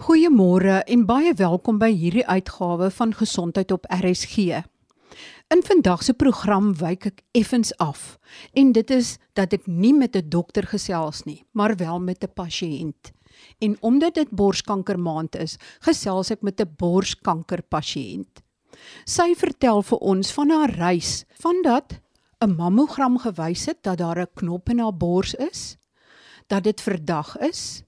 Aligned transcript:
Goeiemôre 0.00 0.80
en 0.88 1.02
baie 1.04 1.34
welkom 1.36 1.76
by 1.78 1.90
hierdie 1.92 2.24
uitgawe 2.24 2.88
van 2.90 3.10
Gesondheid 3.12 3.72
op 3.74 3.84
RSG. 3.92 4.62
In 5.52 5.60
vandag 5.62 6.00
se 6.02 6.14
program 6.16 6.70
wyk 6.80 7.04
ek 7.10 7.20
effens 7.36 7.74
af 7.76 8.16
en 8.56 8.72
dit 8.72 8.90
is 8.90 9.18
dat 9.36 9.52
ek 9.52 9.68
nie 9.68 9.92
met 9.92 10.16
'n 10.16 10.28
dokter 10.32 10.64
gesels 10.64 11.22
nie, 11.24 11.44
maar 11.52 11.76
wel 11.76 12.00
met 12.00 12.24
'n 12.24 12.32
pasiënt. 12.32 13.12
En 13.60 13.76
omdat 13.80 14.14
dit 14.14 14.30
borskanker 14.30 14.98
maand 14.98 15.36
is, 15.36 15.58
gesels 15.80 16.30
ek 16.30 16.42
met 16.42 16.60
'n 16.60 16.74
borskanker 16.78 17.62
pasiënt. 17.62 18.42
Sy 19.04 19.34
vertel 19.34 19.82
vir 19.82 19.98
ons 19.98 20.32
van 20.32 20.50
haar 20.50 20.70
reis, 20.70 21.24
van 21.38 21.62
dat 21.62 22.00
'n 22.40 22.56
mammogram 22.56 23.18
gewys 23.18 23.66
het 23.66 23.82
dat 23.82 23.98
daar 23.98 24.18
'n 24.18 24.34
knop 24.34 24.68
in 24.70 24.78
haar 24.78 24.96
bors 24.96 25.34
is, 25.34 25.76
dat 26.46 26.64
dit 26.64 26.80
verdag 26.80 27.38
is, 27.38 27.84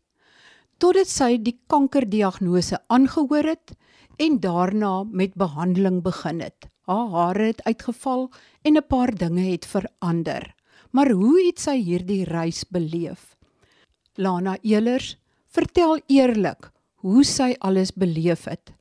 totdat 0.79 1.09
sy 1.09 1.37
die 1.39 1.57
kankerdiagnose 1.71 2.79
aangehoor 2.93 3.47
het 3.55 3.75
en 4.19 4.39
daarna 4.41 5.05
met 5.11 5.35
behandeling 5.35 6.03
begin 6.03 6.41
het. 6.41 6.69
Haar 6.87 7.09
hare 7.11 7.47
het 7.53 7.63
uitgeval 7.65 8.31
en 8.63 8.77
'n 8.77 8.87
paar 8.89 9.15
dinge 9.15 9.51
het 9.51 9.67
verander. 9.67 10.55
Maar 10.91 11.11
hoe 11.11 11.47
het 11.47 11.59
sy 11.59 11.77
hierdie 11.83 12.25
reis 12.25 12.65
beleef? 12.69 13.37
Lana 14.15 14.59
Elers 14.63 15.17
vertel 15.47 16.01
eerlik 16.07 16.71
hoe 16.95 17.25
sy 17.25 17.55
alles 17.59 17.93
beleef 17.93 18.45
het. 18.45 18.73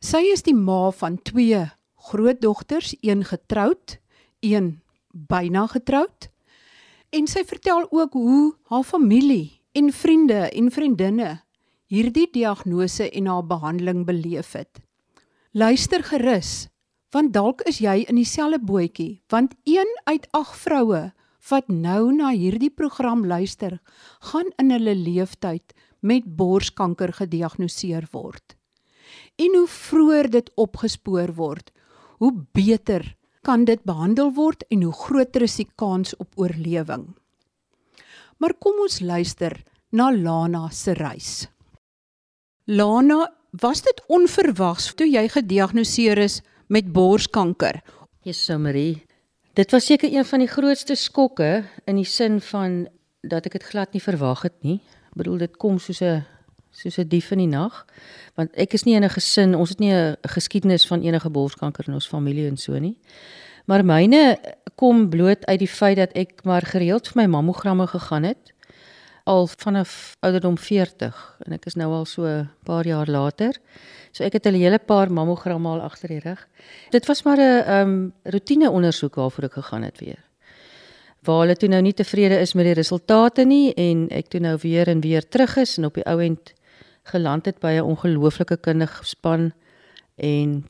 Sy 0.00 0.22
is 0.32 0.42
die 0.42 0.54
ma 0.54 0.90
van 0.90 1.22
twee 1.22 1.70
grootdogters, 1.96 2.96
een 3.00 3.24
getroud, 3.24 3.98
een 4.40 4.80
byna 5.10 5.66
getroud. 5.66 6.28
En 7.10 7.26
sy 7.26 7.44
vertel 7.44 7.86
ook 7.90 8.12
hoe 8.12 8.54
haar 8.68 8.82
familie 8.82 9.61
en 9.72 9.92
vriende 9.92 10.48
en 10.50 10.70
vriendinne 10.70 11.30
hierdie 11.92 12.28
diagnose 12.32 13.08
en 13.10 13.26
haar 13.28 13.44
behandeling 13.44 14.04
beleef 14.08 14.54
het. 14.56 14.80
Luister 15.52 16.04
gerus, 16.04 16.68
want 17.12 17.34
dalk 17.34 17.60
is 17.68 17.82
jy 17.84 18.02
in 18.08 18.16
dieselfde 18.16 18.60
bootjie, 18.64 19.20
want 19.28 19.52
1 19.68 19.88
uit 20.08 20.28
8 20.32 20.56
vroue 20.64 21.02
wat 21.50 21.68
nou 21.68 22.12
na 22.14 22.30
hierdie 22.32 22.70
program 22.70 23.26
luister, 23.26 23.80
gaan 24.30 24.48
in 24.62 24.70
hulle 24.72 24.94
lewenstyd 24.94 25.74
met 26.00 26.28
borskanker 26.38 27.12
gediagnoseer 27.18 28.06
word. 28.12 28.56
En 29.36 29.56
hoe 29.58 29.68
vroeër 29.68 30.30
dit 30.30 30.52
opgespoor 30.56 31.34
word, 31.36 31.72
hoe 32.22 32.32
beter 32.54 33.04
kan 33.42 33.66
dit 33.66 33.82
behandel 33.84 34.32
word 34.32 34.64
en 34.70 34.86
hoe 34.86 34.94
groter 34.94 35.44
is 35.44 35.58
die 35.58 35.68
kans 35.76 36.16
op 36.16 36.38
oorlewing. 36.38 37.10
Maar 38.42 38.56
kom 38.58 38.80
ons 38.82 38.98
luister 39.06 39.54
na 39.94 40.08
Lana 40.10 40.64
se 40.74 40.96
reis. 40.98 41.46
Lana, 42.66 43.28
was 43.62 43.84
dit 43.86 44.00
onverwags 44.10 44.88
toe 44.98 45.06
jy 45.06 45.28
gediagnoseer 45.30 46.18
is 46.18 46.40
met 46.66 46.88
borskanker? 46.90 47.78
Jesus 48.26 48.58
Marie, 48.58 49.04
dit 49.54 49.74
was 49.74 49.86
seker 49.86 50.10
een 50.10 50.26
van 50.26 50.42
die 50.42 50.50
grootste 50.50 50.96
skokke 50.98 51.62
in 51.86 52.00
die 52.00 52.08
sin 52.08 52.40
van 52.48 52.88
dat 53.22 53.46
ek 53.46 53.60
dit 53.60 53.68
glad 53.70 53.94
nie 53.94 54.02
verwag 54.02 54.42
het 54.48 54.58
nie. 54.66 54.80
Ek 55.12 55.20
bedoel 55.22 55.44
dit 55.44 55.56
kom 55.62 55.78
soos 55.78 56.02
'n 56.02 56.24
soos 56.72 56.98
'n 56.98 57.08
dief 57.08 57.30
in 57.30 57.38
die 57.38 57.52
nag, 57.52 57.86
want 58.34 58.50
ek 58.56 58.74
is 58.74 58.84
nie 58.84 58.96
in 58.96 59.04
'n 59.04 59.10
gesin, 59.10 59.54
ons 59.54 59.68
het 59.68 59.78
nie 59.78 59.92
'n 59.92 60.16
geskiedenis 60.22 60.86
van 60.86 61.02
enige 61.02 61.30
borskanker 61.30 61.84
in 61.86 61.94
ons 61.94 62.08
familie 62.08 62.48
en 62.48 62.56
so 62.56 62.78
nie. 62.78 62.96
Maar 63.64 63.84
myne 63.84 64.38
kom 64.74 65.08
bloot 65.08 65.46
uit 65.46 65.58
die 65.58 65.68
feit 65.68 65.96
dat 65.96 66.12
ek 66.18 66.44
maar 66.44 66.62
gereeld 66.66 67.08
vir 67.08 67.22
my 67.22 67.26
mammogramme 67.26 67.86
gegaan 67.86 68.22
het 68.22 68.52
al 69.24 69.46
vanaf 69.46 70.16
ouderdom 70.20 70.58
40 70.58 71.18
en 71.46 71.54
ek 71.54 71.66
is 71.70 71.76
nou 71.78 71.92
al 71.94 72.04
so 72.04 72.26
'n 72.26 72.50
paar 72.64 72.86
jaar 72.86 73.06
later. 73.06 73.54
So 74.12 74.24
ek 74.24 74.32
het 74.32 74.46
'n 74.46 74.54
hele 74.54 74.78
paar 74.78 75.12
mammogramme 75.12 75.68
al 75.68 75.80
agter 75.80 76.08
die 76.08 76.18
rug. 76.18 76.48
Dit 76.90 77.06
was 77.06 77.22
maar 77.22 77.38
'n 77.38 77.40
um 77.40 77.62
ehm, 77.66 78.10
roetine 78.22 78.70
ondersoek 78.70 79.14
waarvoor 79.14 79.44
ek 79.44 79.52
gegaan 79.52 79.82
het 79.82 79.98
weer. 79.98 80.18
Waar 81.22 81.40
hulle 81.40 81.56
toe 81.56 81.68
nou 81.68 81.82
nie 81.82 81.94
tevrede 81.94 82.40
is 82.40 82.54
met 82.54 82.64
die 82.64 82.74
resultate 82.74 83.44
nie 83.44 83.74
en 83.74 84.08
ek 84.08 84.28
toe 84.28 84.40
nou 84.40 84.58
weer 84.60 84.88
en 84.88 85.00
weer 85.00 85.28
terug 85.28 85.56
is 85.56 85.78
en 85.78 85.84
op 85.84 85.94
die 85.94 86.04
ou 86.04 86.22
end 86.22 86.52
geland 87.02 87.46
het 87.46 87.58
by 87.58 87.78
'n 87.78 87.82
ongelooflike 87.82 88.56
kundige 88.56 89.04
span 89.04 89.52
en 90.16 90.66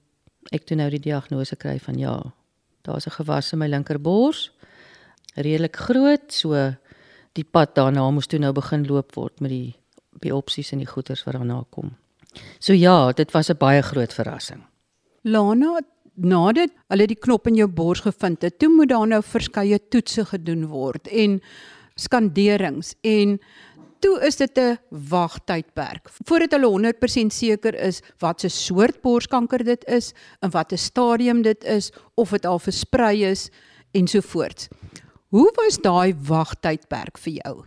ek 0.50 0.64
toe 0.64 0.76
nou 0.76 0.90
die 0.90 1.00
diagnose 1.00 1.56
kry 1.56 1.78
van 1.78 1.98
ja, 1.98 2.32
daar's 2.82 3.06
'n 3.06 3.10
gewas 3.10 3.52
in 3.52 3.58
my 3.58 3.68
linkerbors. 3.68 4.50
Redelik 5.34 5.76
groot, 5.76 6.32
so 6.32 6.74
die 7.32 7.44
pad 7.44 7.74
daarna 7.74 8.10
moes 8.10 8.26
toe 8.26 8.38
nou 8.38 8.52
begin 8.52 8.86
loop 8.86 9.14
word 9.14 9.40
met 9.40 9.50
die 9.50 9.76
biopsies 10.20 10.72
en 10.72 10.78
die 10.78 10.86
goeters 10.86 11.24
wat 11.24 11.34
daarna 11.34 11.64
kom. 11.70 11.96
So 12.58 12.72
ja, 12.72 13.12
dit 13.12 13.32
was 13.32 13.50
'n 13.50 13.56
baie 13.58 13.82
groot 13.82 14.12
verrassing. 14.12 14.62
Lana, 15.22 15.80
nadat 16.14 16.70
hulle 16.88 17.06
die 17.06 17.18
knop 17.18 17.46
in 17.46 17.54
jou 17.54 17.68
bors 17.68 18.00
gevind 18.00 18.42
het, 18.42 18.58
toe 18.58 18.68
moet 18.68 18.88
daar 18.88 19.06
nou 19.06 19.22
verskeie 19.22 19.78
toetse 19.88 20.24
gedoen 20.24 20.66
word 20.66 21.08
en 21.08 21.40
skanderings 21.94 22.94
en 23.00 23.38
toe 24.02 24.18
is 24.26 24.36
dit 24.36 24.58
'n 24.58 24.78
wagtydperk 24.90 26.10
voordat 26.26 26.50
hulle 26.50 26.70
100% 26.70 27.32
seker 27.32 27.74
is 27.74 28.02
wat 28.18 28.44
'n 28.44 28.48
soort 28.48 29.00
borskanker 29.00 29.64
dit 29.64 29.84
is 29.84 30.12
en 30.40 30.50
wat 30.50 30.72
'n 30.72 30.76
stadium 30.76 31.42
dit 31.42 31.64
is 31.64 31.92
of 32.14 32.30
dit 32.30 32.46
al 32.46 32.58
versprei 32.58 33.24
is 33.24 33.50
ensovoorts. 33.92 34.68
Hoe 35.28 35.52
was 35.54 35.78
daai 35.78 36.14
wagtydperk 36.14 37.18
vir 37.18 37.32
jou? 37.32 37.64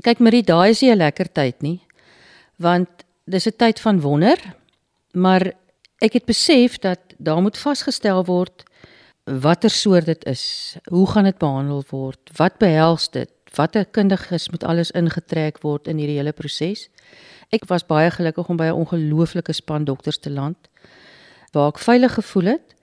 Kyk 0.00 0.18
Marie, 0.18 0.42
daai 0.42 0.70
is 0.70 0.80
nie 0.80 0.90
'n 0.90 0.96
lekker 0.96 1.32
tyd 1.32 1.62
nie. 1.62 1.80
Want 2.56 2.88
dis 3.24 3.46
'n 3.46 3.56
tyd 3.56 3.80
van 3.80 4.00
wonder, 4.00 4.38
maar 5.12 5.52
ek 5.98 6.12
het 6.12 6.24
besef 6.24 6.78
dat 6.78 7.00
daar 7.18 7.42
moet 7.42 7.58
vasgestel 7.58 8.24
word 8.24 8.64
watter 9.24 9.70
soort 9.70 10.06
dit 10.06 10.24
is. 10.24 10.76
Hoe 10.84 11.06
gaan 11.10 11.24
dit 11.24 11.38
behandel 11.38 11.84
word? 11.88 12.30
Wat 12.36 12.58
behels 12.58 13.10
dit? 13.10 13.30
Watter 13.54 13.84
kundiges 13.86 14.48
moet 14.50 14.64
alles 14.64 14.90
ingetrek 14.90 15.60
word 15.62 15.88
in 15.88 15.98
hierdie 15.98 16.18
hele 16.18 16.32
proses? 16.32 16.88
Ek 17.54 17.68
was 17.70 17.86
baie 17.86 18.10
gelukkig 18.10 18.48
om 18.48 18.56
by 18.56 18.66
'n 18.72 18.80
ongelooflike 18.82 19.52
span 19.52 19.84
dokters 19.84 20.18
te 20.18 20.30
land 20.30 20.56
waar 21.52 21.68
ek 21.68 21.78
veilig 21.78 22.14
gevoel 22.14 22.44
het. 22.44 22.74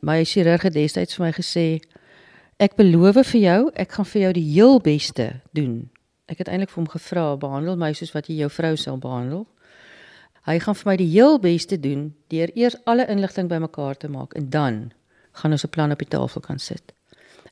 My 0.00 0.24
chirurg 0.24 0.62
het 0.62 0.72
destyds 0.72 1.14
vir 1.16 1.26
my 1.26 1.32
gesê, 1.32 1.80
Ek 2.60 2.76
beloof 2.76 3.16
vir 3.26 3.40
jou, 3.40 3.70
ek 3.74 3.92
gaan 3.92 4.04
vir 4.04 4.22
jou 4.22 4.32
die 4.36 4.52
heel 4.52 4.80
beste 4.80 5.40
doen. 5.56 5.88
Ek 6.28 6.38
het 6.38 6.48
eintlik 6.48 6.68
vir 6.68 6.82
hom 6.82 6.90
gevra, 6.92 7.36
behandel 7.40 7.76
my 7.76 7.92
soos 7.96 8.12
wat 8.12 8.28
jy 8.28 8.36
jou 8.42 8.50
vrou 8.52 8.76
sou 8.76 8.96
behandel. 9.00 9.46
Hy 10.44 10.58
gaan 10.58 10.74
vir 10.74 10.90
my 10.90 10.96
die 10.96 11.08
heel 11.08 11.38
beste 11.38 11.80
doen 11.80 12.14
deur 12.28 12.52
eers 12.54 12.76
alle 12.84 13.06
inligting 13.08 13.48
bymekaar 13.48 13.96
te 13.96 14.08
maak 14.08 14.34
en 14.34 14.50
dan 14.50 14.92
gaan 15.32 15.52
ons 15.52 15.64
'n 15.64 15.68
plan 15.68 15.92
op 15.92 15.98
die 15.98 16.08
tafel 16.08 16.40
kan 16.40 16.58
sit. 16.58 16.92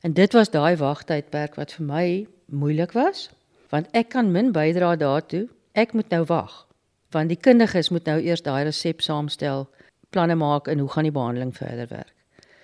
En 0.03 0.13
dit 0.13 0.33
was 0.33 0.49
daai 0.49 0.75
wagtydperk 0.77 1.55
wat 1.55 1.71
vir 1.71 1.85
my 1.85 2.27
moeilik 2.51 2.91
was, 2.91 3.29
want 3.69 3.87
ek 3.97 4.09
kan 4.15 4.31
min 4.31 4.51
bydra 4.51 4.95
daartoe. 4.95 5.47
Ek 5.77 5.93
moet 5.93 6.09
nou 6.09 6.23
wag, 6.29 6.65
want 7.13 7.29
die 7.29 7.39
kundiges 7.39 7.89
moet 7.93 8.05
nou 8.09 8.19
eers 8.21 8.41
daai 8.45 8.63
resep 8.67 9.01
saamstel, 9.01 9.67
planne 10.09 10.35
maak 10.35 10.67
en 10.67 10.79
hoe 10.79 10.89
gaan 10.89 11.07
die 11.07 11.13
behandeling 11.13 11.53
verder 11.55 11.87
werk. 11.89 12.15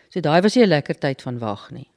So 0.10 0.22
daai 0.22 0.42
was 0.42 0.56
nie 0.56 0.64
'n 0.64 0.70
lekker 0.70 0.98
tyd 1.00 1.22
van 1.22 1.40
wag 1.40 1.72
nie. 1.72 1.90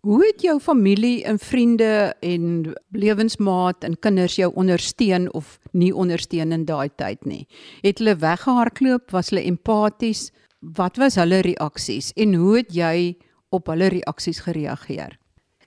Hoe 0.00 0.24
het 0.26 0.40
jou 0.42 0.60
familie 0.60 1.24
en 1.24 1.38
vriende 1.38 2.14
en 2.20 2.72
lewensmaat 2.96 3.84
en 3.84 3.98
kinders 3.98 4.36
jou 4.36 4.52
ondersteun 4.54 5.32
of 5.32 5.58
nie 5.72 5.92
ondersteun 5.92 6.52
in 6.52 6.64
daai 6.64 6.88
tyd 6.96 7.24
nie? 7.24 7.46
Het 7.82 7.98
hulle 7.98 8.16
weggehardloop? 8.16 9.10
Was 9.10 9.28
hulle 9.28 9.44
empaties? 9.44 10.30
Wat 10.60 10.96
was 10.96 11.14
hulle 11.14 11.40
reaksies 11.40 12.12
en 12.16 12.34
hoe 12.34 12.56
het 12.56 12.72
jy 12.74 13.16
op 13.50 13.66
hulle 13.66 13.88
reaksies 13.88 14.40
gereageer? 14.40 15.19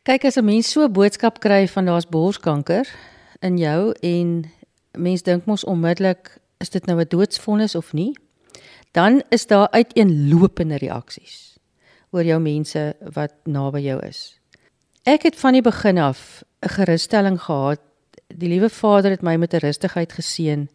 Kyk 0.04 0.26
as 0.26 0.36
'n 0.36 0.44
mens 0.44 0.68
so 0.72 0.84
'n 0.84 0.92
boodskap 0.92 1.40
kry 1.40 1.68
van 1.68 1.86
daar's 1.86 2.06
borskanker 2.06 2.88
in 3.40 3.58
jou 3.58 3.94
en 4.02 4.52
mens 4.92 5.22
dink 5.22 5.46
mos 5.46 5.64
onmiddellik 5.64 6.40
is 6.58 6.70
dit 6.70 6.86
nou 6.86 7.00
'n 7.00 7.08
doodsvonnis 7.08 7.76
of 7.76 7.94
nie? 7.94 8.12
Dan 8.92 9.24
is 9.30 9.48
daar 9.48 9.70
uiteenlopende 9.70 10.78
reaksies 10.78 11.58
oor 12.12 12.24
jou 12.24 12.40
mense 12.40 12.96
wat 13.14 13.34
naby 13.44 13.80
jou 13.80 14.06
is. 14.06 14.40
Ek 15.04 15.24
het 15.24 15.36
van 15.36 15.54
die 15.54 15.62
begin 15.62 15.98
af 15.98 16.44
'n 16.62 16.70
gerusstelling 16.70 17.42
gehad. 17.42 17.80
Die 18.28 18.50
liewe 18.50 18.70
Vader 18.70 19.12
het 19.12 19.22
my 19.22 19.36
met 19.36 19.54
'n 19.54 19.58
rustigheid 19.58 20.14
geseën 20.14 20.70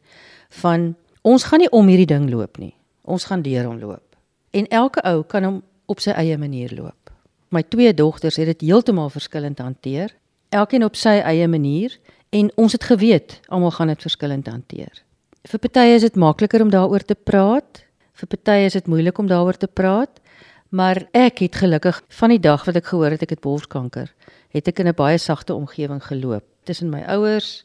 van 0.49 0.97
ons 1.23 1.44
gaan 1.44 1.58
nie 1.58 1.70
om 1.70 1.87
hierdie 1.87 2.14
ding 2.17 2.31
loop 2.31 2.58
nie. 2.58 2.75
Ons 3.05 3.25
gaan 3.25 3.43
deur 3.43 3.64
hom 3.64 3.79
loop. 3.79 4.17
En 4.50 4.67
elke 4.67 5.02
ou 5.02 5.23
kan 5.23 5.44
hom 5.44 5.62
op 5.87 6.00
sy 6.00 6.11
eie 6.11 6.38
manier 6.38 6.73
loop. 6.75 7.07
My 7.49 7.62
twee 7.62 7.95
dogters 7.95 8.37
het 8.37 8.47
dit 8.47 8.61
heeltemal 8.69 9.09
verskillend 9.11 9.59
hanteer. 9.59 10.15
Elkeen 10.49 10.85
op 10.85 10.97
sy 10.97 11.19
eie 11.21 11.49
manier 11.49 11.97
en 12.31 12.50
ons 12.56 12.73
het 12.73 12.85
geweet 12.85 13.41
almal 13.49 13.71
gaan 13.71 13.93
dit 13.93 14.05
verskillend 14.05 14.47
hanteer. 14.47 15.03
Vir 15.49 15.59
party 15.59 15.87
is 15.95 16.05
dit 16.05 16.17
makliker 16.17 16.62
om 16.62 16.71
daaroor 16.71 17.05
te 17.05 17.15
praat. 17.15 17.85
Vir 18.12 18.29
party 18.29 18.59
is 18.67 18.77
dit 18.77 18.87
moeilik 18.87 19.19
om 19.19 19.27
daaroor 19.27 19.56
te 19.56 19.67
praat. 19.69 20.21
Maar 20.69 21.06
ek 21.17 21.41
het 21.47 21.56
gelukkig 21.56 22.03
van 22.21 22.35
die 22.35 22.41
dag 22.45 22.65
wat 22.69 22.77
ek 22.77 22.91
gehoor 22.91 23.17
het 23.17 23.23
ek 23.25 23.31
het 23.31 23.41
borskanker, 23.41 24.12
het 24.53 24.69
ek 24.69 24.81
in 24.85 24.89
'n 24.89 24.95
baie 24.95 25.19
sagte 25.19 25.55
omgewing 25.55 26.03
geloop 26.05 26.45
tussen 26.65 26.91
my 26.91 27.00
ouers, 27.09 27.65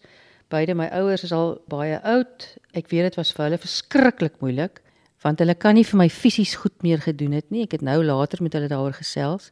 Beide 0.53 0.75
my 0.77 0.85
ouers 0.93 1.23
is 1.25 1.31
al 1.33 1.55
baie 1.71 1.97
oud. 2.05 2.45
Ek 2.77 2.91
weet 2.91 3.07
dit 3.07 3.15
was 3.17 3.31
vir 3.33 3.47
hulle 3.47 3.57
verskriklik 3.57 4.35
moeilik 4.43 4.83
want 5.23 5.39
hulle 5.39 5.55
kan 5.55 5.75
nie 5.75 5.85
vir 5.87 5.97
my 5.97 6.09
fisies 6.11 6.55
goed 6.59 6.75
meer 6.83 6.99
gedoen 6.99 7.31
het 7.31 7.49
nie. 7.49 7.63
Ek 7.63 7.77
het 7.77 7.81
nou 7.81 8.01
later 8.03 8.43
met 8.43 8.53
hulle 8.53 8.67
daaroor 8.67 8.95
gesels. 8.97 9.51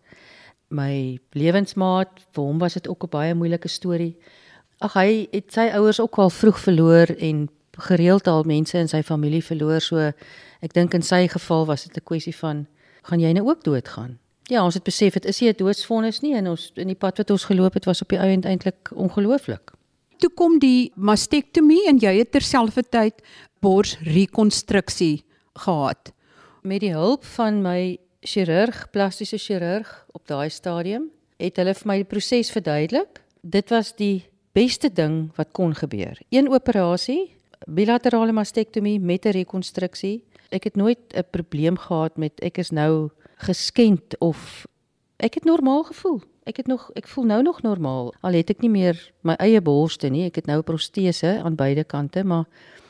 My 0.71 1.19
lewensmaat, 1.35 2.19
vir 2.35 2.43
hom 2.43 2.59
was 2.59 2.73
dit 2.73 2.87
ook 2.87 3.03
'n 3.03 3.09
baie 3.09 3.33
moeilike 3.35 3.67
storie. 3.67 4.17
Ag 4.79 4.93
hy 4.93 5.27
het 5.31 5.53
sy 5.53 5.69
ouers 5.73 5.99
ook 5.99 6.17
al 6.17 6.29
vroeg 6.29 6.59
verloor 6.59 7.07
en 7.17 7.49
gereeld 7.77 8.27
al 8.27 8.43
mense 8.43 8.77
in 8.77 8.87
sy 8.87 9.01
familie 9.03 9.43
verloor. 9.43 9.81
So 9.81 10.11
ek 10.61 10.73
dink 10.73 10.93
in 10.93 11.01
sy 11.01 11.27
geval 11.27 11.65
was 11.65 11.83
dit 11.83 11.97
'n 11.97 12.03
kwessie 12.03 12.35
van 12.35 12.67
gaan 13.03 13.19
jy 13.19 13.31
nou 13.33 13.47
ook 13.47 13.63
doodgaan? 13.63 14.19
Ja, 14.49 14.63
ons 14.63 14.73
het 14.73 14.83
besef 14.83 15.13
dit 15.13 15.25
is 15.25 15.39
nie 15.39 15.49
'n 15.49 15.57
doodsvonnis 15.57 16.21
nie 16.21 16.35
en 16.35 16.47
ons 16.47 16.71
in 16.75 16.87
die 16.87 16.95
pad 16.95 17.17
wat 17.17 17.29
ons 17.29 17.45
geloop 17.45 17.73
het 17.73 17.85
was 17.85 18.01
op 18.01 18.09
die 18.09 18.19
ou 18.19 18.27
end 18.27 18.45
eintlik 18.45 18.91
ongelooflik. 18.93 19.71
Toe 20.17 20.29
kom 20.29 20.59
die 20.59 20.91
mastektomie 20.95 21.87
en 21.87 21.97
jy 21.97 22.17
het 22.17 22.31
terselfdertyd 22.31 23.21
borsrekonstruksie 23.59 25.23
gehad. 25.53 26.13
Met 26.61 26.79
die 26.79 26.93
hulp 26.93 27.25
van 27.25 27.61
my 27.61 27.97
chirurg, 28.21 28.89
plastiese 28.91 29.37
chirurg 29.37 30.05
op 30.11 30.27
daai 30.27 30.49
stadium, 30.49 31.09
het 31.41 31.57
hulle 31.57 31.73
vir 31.73 31.87
my 31.87 31.95
die 32.01 32.09
proses 32.09 32.51
verduidelik. 32.53 33.21
Dit 33.41 33.69
was 33.73 33.95
die 33.97 34.23
beste 34.53 34.91
ding 34.93 35.31
wat 35.37 35.51
kon 35.57 35.73
gebeur. 35.75 36.19
Een 36.29 36.51
operasie, 36.51 37.31
bilaterale 37.65 38.31
mastektomie 38.31 38.99
met 38.99 39.25
'n 39.25 39.31
rekonstruksie. 39.31 40.23
Ek 40.49 40.63
het 40.63 40.75
nooit 40.75 40.99
'n 41.13 41.23
probleem 41.31 41.77
gehad 41.77 42.17
met 42.17 42.39
ek 42.41 42.57
is 42.57 42.69
nou 42.69 43.09
geskend 43.37 44.17
of 44.19 44.67
ek 45.17 45.33
het 45.33 45.43
normaal 45.43 45.83
gevoel. 45.83 46.21
Ek 46.43 46.57
het 46.57 46.67
nog 46.67 46.89
ek 46.93 47.07
voel 47.07 47.25
nou 47.25 47.41
nog 47.41 47.61
normaal. 47.61 48.13
Al 48.21 48.33
het 48.33 48.49
ek 48.49 48.61
nie 48.61 48.69
meer 48.69 49.11
my 49.21 49.33
eie 49.33 49.61
borste 49.61 50.09
nie. 50.09 50.25
Ek 50.25 50.35
het 50.35 50.45
nou 50.45 50.59
'n 50.59 50.63
protese 50.63 51.41
aan 51.43 51.55
beide 51.55 51.83
kante, 51.83 52.23
maar 52.23 52.45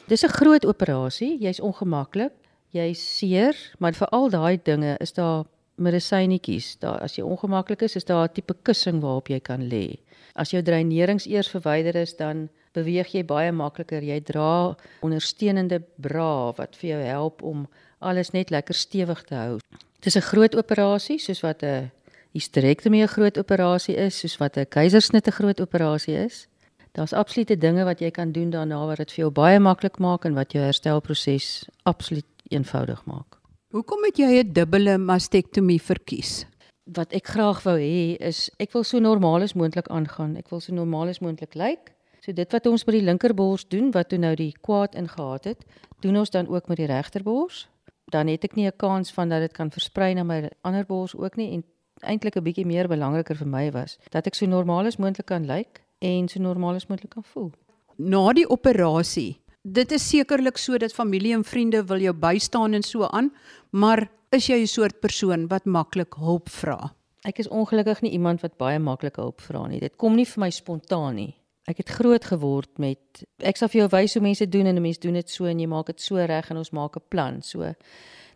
dis 0.08 0.24
'n 0.24 0.30
groot 0.30 0.66
operasie. 0.66 1.38
Jy's 1.40 1.60
ongemaklik. 1.60 2.32
Jy's 2.72 3.02
seer, 3.18 3.58
maar 3.80 3.94
vir 3.94 4.08
al 4.16 4.30
daai 4.30 4.60
dinge 4.64 4.96
is 5.04 5.12
daar 5.14 5.44
medisynetjies. 5.76 6.78
Daar 6.80 7.02
as 7.04 7.18
jy 7.18 7.26
ongemaklik 7.28 7.82
is, 7.82 7.96
is 7.96 8.06
daar 8.06 8.30
'n 8.30 8.34
tipe 8.34 8.56
kussing 8.64 9.02
waarop 9.02 9.28
jy 9.28 9.40
kan 9.40 9.62
lê. 9.70 10.00
As 10.36 10.52
jou 10.52 10.62
dreinerings 10.62 11.26
eers 11.28 11.50
verwyder 11.50 11.96
is, 11.96 12.16
dan 12.16 12.50
beweeg 12.74 13.12
jy 13.14 13.24
baie 13.26 13.52
makliker. 13.52 14.04
Jy 14.04 14.20
dra 14.22 14.76
ondersteunende 15.02 15.82
bra 15.98 16.54
wat 16.58 16.76
vir 16.76 16.90
jou 16.90 17.02
help 17.04 17.42
om 17.42 17.68
alles 18.00 18.32
net 18.32 18.50
lekker 18.50 18.76
stewig 18.76 19.24
te 19.24 19.36
hou. 19.36 19.60
Dit 20.00 20.06
is 20.06 20.16
'n 20.16 20.30
groot 20.32 20.56
operasie 20.56 21.20
soos 21.20 21.42
wat 21.42 21.64
'n 21.64 21.92
hysterektomie 22.34 23.04
'n 23.04 23.08
groot 23.08 23.38
operasie 23.38 23.96
is, 23.96 24.20
soos 24.20 24.38
wat 24.38 24.58
'n 24.58 24.66
keisersnit 24.66 25.28
'n 25.28 25.32
groot 25.32 25.62
operasie 25.62 26.16
is. 26.16 26.48
Daar's 26.94 27.14
absolute 27.14 27.58
dinge 27.58 27.84
wat 27.84 28.00
jy 28.00 28.12
kan 28.12 28.32
doen 28.32 28.50
daarna 28.50 28.86
wat 28.86 28.98
dit 28.98 29.12
vir 29.12 29.24
jou 29.24 29.32
baie 29.32 29.60
maklik 29.60 30.00
maak 30.00 30.26
en 30.26 30.34
wat 30.34 30.52
jou 30.52 30.64
herstelproses 30.64 31.66
absoluut 31.84 32.26
eenvoudig 32.52 33.06
maak. 33.06 33.40
Hoekom 33.72 34.04
het 34.04 34.18
jy 34.18 34.44
'n 34.44 34.54
dubbele 34.54 34.98
mastektomie 34.98 35.82
verkies? 35.82 36.46
Wat 36.84 37.14
ek 37.14 37.28
graag 37.28 37.64
wou 37.64 37.78
hê 37.78 38.18
is 38.20 38.50
ek 38.60 38.74
wil 38.74 38.84
so 38.84 39.00
normaal 39.00 39.42
as 39.42 39.54
moontlik 39.54 39.88
aangaan. 39.88 40.36
Ek 40.36 40.50
wil 40.50 40.60
so 40.60 40.74
normaal 40.74 41.08
as 41.08 41.20
moontlik 41.20 41.56
lyk. 41.56 41.94
So 42.20 42.34
dit 42.34 42.52
wat 42.52 42.66
ons 42.66 42.86
met 42.86 42.96
die 42.96 43.06
linkerbors 43.06 43.68
doen 43.68 43.92
wat 43.92 44.10
toe 44.10 44.18
nou 44.18 44.36
die 44.36 44.54
kwaad 44.62 44.96
ingehaat 44.96 45.44
het, 45.44 45.66
doen 46.02 46.18
ons 46.18 46.30
dan 46.30 46.48
ook 46.48 46.68
met 46.68 46.78
die 46.78 46.86
regterbors. 46.86 47.68
Dan 48.12 48.28
het 48.28 48.44
ek 48.44 48.56
nie 48.56 48.68
'n 48.68 48.78
kans 48.78 49.12
van 49.12 49.30
dat 49.30 49.40
dit 49.40 49.54
kan 49.54 49.72
versprei 49.72 50.14
na 50.14 50.24
my 50.24 50.50
ander 50.62 50.86
bors 50.86 51.16
ook 51.16 51.36
nie 51.36 51.54
en 51.54 51.64
eintlik 52.02 52.36
'n 52.36 52.44
bietjie 52.44 52.66
meer 52.66 52.88
belangriker 52.88 53.36
vir 53.36 53.48
my 53.48 53.72
was 53.72 53.98
dat 54.10 54.28
ek 54.28 54.36
so 54.36 54.46
normaal 54.46 54.86
as 54.86 54.98
moontlik 54.98 55.26
kan 55.26 55.46
lyk 55.46 55.82
en 56.00 56.28
so 56.28 56.40
normaal 56.40 56.76
as 56.76 56.88
moontlik 56.88 57.12
kan 57.12 57.24
voel. 57.24 57.52
Na 57.98 58.34
die 58.34 58.50
operasie 58.50 59.40
dit 59.62 59.92
is 59.92 60.08
sekerlik 60.10 60.58
so 60.58 60.78
dat 60.78 60.94
familie 60.94 61.34
en 61.34 61.44
vriende 61.44 61.84
wil 61.86 62.02
jou 62.02 62.14
bystaan 62.14 62.74
en 62.74 62.84
so 62.84 63.08
aan, 63.08 63.32
maar 63.70 64.10
is 64.32 64.48
jy 64.48 64.62
'n 64.62 64.68
soort 64.68 65.00
persoon 65.00 65.48
wat 65.48 65.66
maklik 65.66 66.14
hulp 66.14 66.50
vra? 66.50 66.94
Ek 67.24 67.40
is 67.40 67.48
ongelukkig 67.48 68.02
nie 68.02 68.12
iemand 68.12 68.42
wat 68.42 68.58
baie 68.58 68.80
maklik 68.80 69.16
hulp 69.16 69.42
vra 69.42 69.68
nie. 69.68 69.80
Dit 69.80 69.96
kom 69.96 70.16
nie 70.16 70.26
vir 70.26 70.40
my 70.40 70.50
spontaan 70.50 71.16
nie. 71.16 71.36
Ek 71.68 71.78
het 71.78 71.90
groot 71.90 72.24
geword 72.26 72.80
met 72.80 73.24
ek 73.38 73.58
sal 73.58 73.68
vir 73.68 73.82
jou 73.82 73.90
wys 73.90 74.14
hoe 74.14 74.24
mense 74.24 74.50
doen 74.50 74.66
en 74.66 74.76
'n 74.76 74.82
mens 74.82 75.00
doen 75.00 75.14
dit 75.14 75.30
so 75.30 75.46
en 75.46 75.60
jy 75.60 75.68
maak 75.68 75.86
dit 75.86 76.02
so 76.02 76.16
reg 76.16 76.50
en 76.50 76.58
ons 76.58 76.72
maak 76.72 76.96
'n 76.96 77.04
plan. 77.10 77.42
So 77.42 77.74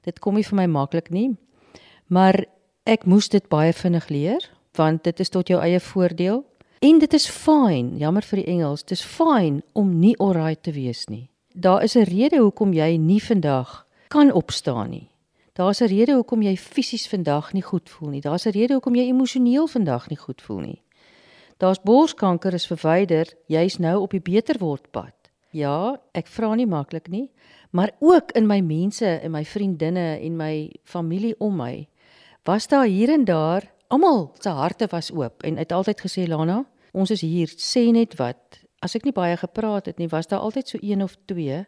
dit 0.04 0.20
kom 0.20 0.36
nie 0.36 0.44
vir 0.44 0.56
my 0.56 0.66
maklik 0.68 1.10
nie. 1.10 1.36
Maar 2.08 2.46
ek 2.86 3.06
moes 3.06 3.30
dit 3.30 3.50
baie 3.50 3.74
vinnig 3.74 4.10
leer 4.10 4.50
want 4.76 5.04
dit 5.04 5.20
is 5.20 5.30
tot 5.30 5.48
jou 5.48 5.62
eie 5.62 5.80
voordeel. 5.80 6.44
En 6.86 7.00
dit 7.00 7.14
is 7.14 7.26
fyn, 7.32 7.96
jammer 7.98 8.22
vir 8.30 8.44
die 8.44 8.50
Engels, 8.52 8.84
dit 8.84 8.94
is 8.94 9.02
fyn 9.10 9.62
om 9.74 9.94
nie 9.98 10.14
alright 10.22 10.60
te 10.62 10.74
wees 10.76 11.06
nie. 11.10 11.30
Daar 11.54 11.82
is 11.84 11.96
'n 11.96 12.06
rede 12.06 12.38
hoekom 12.38 12.74
jy 12.74 12.98
nie 12.98 13.22
vandag 13.22 13.88
kan 14.08 14.32
opstaan 14.32 14.90
nie. 14.90 15.10
Daar's 15.54 15.82
'n 15.82 15.88
rede 15.88 16.14
hoekom 16.14 16.42
jy 16.42 16.56
fisies 16.58 17.08
vandag 17.08 17.54
nie 17.54 17.62
goed 17.62 17.90
voel 17.90 18.10
nie. 18.10 18.22
Daar's 18.22 18.46
'n 18.46 18.52
rede 18.52 18.74
hoekom 18.74 18.96
jy 18.96 19.08
emosioneel 19.08 19.68
vandag 19.68 20.10
nie 20.10 20.18
goed 20.18 20.42
voel 20.42 20.60
nie. 20.60 20.82
Daar's 21.58 21.82
borskanker 21.84 22.54
is 22.54 22.68
verwyder, 22.68 23.34
jy's 23.48 23.78
nou 23.78 24.02
op 24.02 24.12
die 24.12 24.22
beter 24.22 24.58
word 24.60 24.92
pad. 24.92 25.16
Ja, 25.52 26.00
ek 26.12 26.28
vra 26.28 26.56
nie 26.56 26.68
maklik 26.68 27.08
nie, 27.08 27.32
maar 27.72 27.92
ook 28.00 28.32
in 28.32 28.48
my 28.48 28.60
mense 28.60 29.06
en 29.06 29.32
my 29.32 29.46
vriendinne 29.46 30.20
en 30.20 30.36
my 30.36 30.72
familie 30.84 31.36
om 31.40 31.56
my 31.56 31.88
was 32.44 32.68
daar 32.68 32.86
hier 32.86 33.10
en 33.10 33.26
daar 33.26 33.72
almal 33.88 34.32
se 34.40 34.50
harte 34.50 34.88
was 34.90 35.12
oop 35.12 35.44
en 35.44 35.58
het 35.58 35.72
altyd 35.72 36.02
gesê 36.02 36.28
Lana, 36.28 36.66
ons 36.96 37.12
is 37.12 37.22
hier, 37.22 37.52
sê 37.60 37.90
net 37.92 38.16
wat. 38.20 38.62
As 38.84 38.96
ek 38.98 39.06
nie 39.08 39.16
baie 39.16 39.36
gepraat 39.40 39.90
het 39.90 40.00
nie, 40.00 40.10
was 40.12 40.30
daar 40.32 40.46
altyd 40.46 40.72
so 40.72 40.82
een 40.82 41.04
of 41.04 41.18
twee 41.30 41.66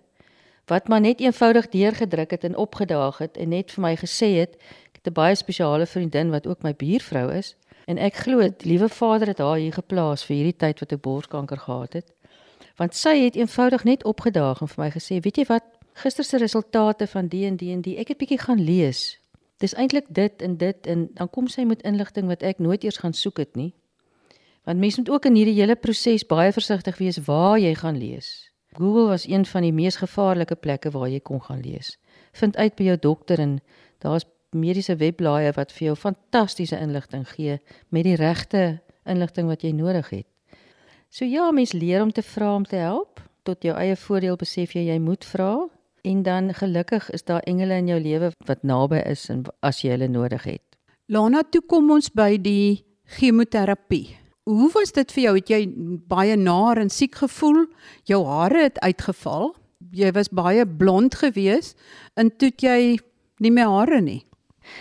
wat 0.68 0.90
maar 0.92 1.00
net 1.00 1.22
eenvoudig 1.24 1.70
deurgedruk 1.72 2.34
het 2.36 2.44
en 2.44 2.58
opgedaag 2.60 3.22
het 3.24 3.38
en 3.40 3.54
net 3.56 3.72
vir 3.72 3.82
my 3.86 3.94
gesê 3.96 4.28
het, 4.36 4.58
ek 4.92 5.00
het 5.00 5.08
'n 5.08 5.16
baie 5.16 5.36
spesiale 5.36 5.86
vriendin 5.88 6.30
wat 6.30 6.48
ook 6.48 6.64
my 6.64 6.74
buurvrou 6.76 7.32
is 7.32 7.56
en 7.88 7.98
ek 7.98 8.16
glo 8.28 8.40
die 8.44 8.68
liewe 8.68 8.90
Vader 8.90 9.28
het 9.28 9.40
haar 9.40 9.56
hier 9.56 9.72
geplaas 9.72 10.26
vir 10.28 10.36
hierdie 10.36 10.58
tyd 10.58 10.80
wat 10.80 10.92
ek 10.92 11.02
borskanker 11.02 11.58
gehad 11.58 11.94
het. 11.94 12.12
Want 12.76 12.96
sy 12.96 13.16
het 13.24 13.36
eenvoudig 13.36 13.84
net 13.84 14.04
opgedaag 14.04 14.62
en 14.62 14.68
vir 14.68 14.84
my 14.84 14.92
gesê, 14.92 15.22
"Weet 15.24 15.38
jy 15.38 15.46
wat? 15.46 15.64
Gister 15.94 16.24
se 16.24 16.38
resultate 16.38 17.08
van 17.08 17.28
die 17.28 17.46
en 17.46 17.56
die 17.56 17.72
en 17.72 17.82
die, 17.82 17.98
ek 17.98 18.08
het 18.08 18.18
bietjie 18.18 18.40
gaan 18.40 18.60
lees 18.60 19.20
dis 19.58 19.74
eintlik 19.74 20.06
dit 20.10 20.42
en 20.42 20.58
dit 20.58 20.88
en 20.88 21.10
dan 21.14 21.30
kom 21.30 21.48
sy 21.48 21.66
met 21.66 21.82
inligting 21.82 22.30
wat 22.30 22.46
ek 22.46 22.60
nooit 22.62 22.84
eers 22.84 23.02
gaan 23.02 23.14
soek 23.14 23.42
het 23.42 23.56
nie. 23.56 23.74
Want 24.68 24.80
mense 24.80 25.00
moet 25.00 25.10
ook 25.10 25.26
in 25.26 25.36
hierdie 25.40 25.56
hele 25.56 25.76
proses 25.80 26.26
baie 26.28 26.52
versigtig 26.52 26.98
wees 27.00 27.22
waar 27.24 27.56
jy 27.56 27.72
gaan 27.80 27.96
lees. 27.98 28.52
Google 28.76 29.06
was 29.08 29.24
een 29.28 29.46
van 29.46 29.64
die 29.64 29.72
mees 29.72 29.96
gevaarlike 29.96 30.58
plekke 30.60 30.92
waar 30.92 31.08
jy 31.08 31.22
kon 31.24 31.40
gaan 31.42 31.62
lees. 31.64 31.94
Vind 32.36 32.58
uit 32.58 32.76
by 32.76 32.90
jou 32.90 32.98
dokter 33.06 33.40
en 33.40 33.54
daar's 34.04 34.28
mediese 34.52 34.98
webblaaie 35.00 35.54
wat 35.56 35.72
vir 35.72 35.86
jou 35.88 35.96
fantastiese 35.96 36.76
inligting 36.84 37.24
gee 37.30 37.62
met 37.96 38.04
die 38.04 38.18
regte 38.20 38.82
inligting 39.08 39.48
wat 39.48 39.64
jy 39.64 39.72
nodig 39.72 40.12
het. 40.12 40.28
So 41.10 41.24
ja, 41.24 41.48
mens 41.52 41.72
leer 41.72 42.04
om 42.04 42.12
te 42.12 42.22
vra 42.22 42.52
om 42.56 42.68
te 42.68 42.76
help. 42.76 43.24
Tot 43.48 43.64
jou 43.64 43.72
eie 43.80 43.96
voordeel 43.96 44.36
besef 44.36 44.76
jy 44.76 44.90
jy 44.92 45.00
moet 45.00 45.24
vra 45.24 45.54
en 46.04 46.24
dan 46.28 46.52
gelukkig 46.54 47.08
is 47.16 47.24
daar 47.24 47.48
engele 47.48 47.80
in 47.80 47.88
jou 47.88 48.04
lewe 48.04 48.36
wat 48.46 48.68
naby 48.68 49.00
is 49.08 49.30
en 49.32 49.48
as 49.64 49.80
jy 49.80 49.96
hulle 49.96 50.12
nodig 50.12 50.44
het. 50.44 50.64
Lana, 51.08 51.48
toe 51.48 51.64
kom 51.64 51.92
ons 51.96 52.12
by 52.12 52.34
die 52.36 52.84
chemoterapie. 53.16 54.27
Hoe 54.48 54.70
was 54.72 54.94
dit 54.96 55.12
vir 55.12 55.24
jou? 55.24 55.34
Het 55.36 55.50
jy 55.52 55.62
baie 56.08 56.36
naar 56.40 56.80
en 56.80 56.90
siek 56.90 57.18
gevoel? 57.20 57.66
Jou 58.08 58.22
hare 58.30 58.62
het 58.70 58.80
uitgeval. 58.80 59.50
Jy 59.92 60.12
was 60.16 60.32
baie 60.32 60.64
blond 60.64 61.18
geweest 61.20 61.76
en 62.16 62.32
toe 62.32 62.54
jy 62.56 62.96
nie 63.44 63.52
meer 63.52 63.68
hare 63.68 64.00
nie. 64.02 64.22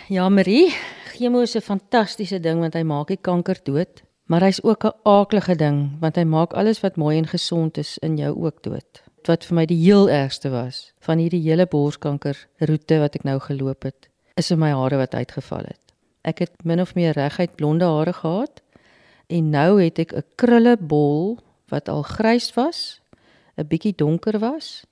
Ja, 0.07 0.29
Marie, 0.29 0.71
chemo 1.11 1.41
is 1.43 1.55
'n 1.55 1.61
fantastiese 1.61 2.39
ding 2.39 2.59
want 2.59 2.73
hy 2.73 2.83
maak 2.83 3.07
die 3.07 3.19
kanker 3.21 3.59
dood, 3.63 4.03
maar 4.27 4.41
hy's 4.41 4.63
ook 4.63 4.85
'n 4.85 4.95
aaklige 5.03 5.55
ding 5.55 5.99
want 5.99 6.15
hy 6.15 6.23
maak 6.23 6.53
alles 6.53 6.81
wat 6.81 6.95
mooi 6.95 7.17
en 7.17 7.27
gesond 7.27 7.77
is 7.77 7.97
in 7.97 8.17
jou 8.17 8.35
ook 8.35 8.63
dood 8.63 9.03
wat 9.27 9.43
vir 9.43 9.55
my 9.55 9.65
die 9.65 9.79
heel 9.83 10.09
ergste 10.09 10.49
was 10.49 10.93
van 11.03 11.17
hierdie 11.17 11.43
hele 11.43 11.65
borskanker 11.67 12.37
roete 12.59 12.99
wat 12.99 13.15
ek 13.15 13.23
nou 13.23 13.39
geloop 13.39 13.83
het, 13.83 14.07
is 14.39 14.51
in 14.51 14.59
my 14.59 14.71
hare 14.71 14.97
wat 14.97 15.15
uitgeval 15.15 15.67
het. 15.67 15.83
Ek 16.27 16.39
het 16.43 16.63
min 16.63 16.81
of 16.81 16.95
meer 16.95 17.15
reguit 17.15 17.55
blonde 17.55 17.85
hare 17.85 18.13
gehad 18.13 18.61
en 19.27 19.49
nou 19.49 19.81
het 19.81 19.99
ek 19.99 20.13
'n 20.13 20.23
krulle 20.35 20.77
bol 20.77 21.39
wat 21.69 21.89
al 21.89 22.03
grys 22.03 22.53
was, 22.53 23.01
'n 23.57 23.67
bietjie 23.67 23.95
donker 23.95 24.39
was 24.39 24.85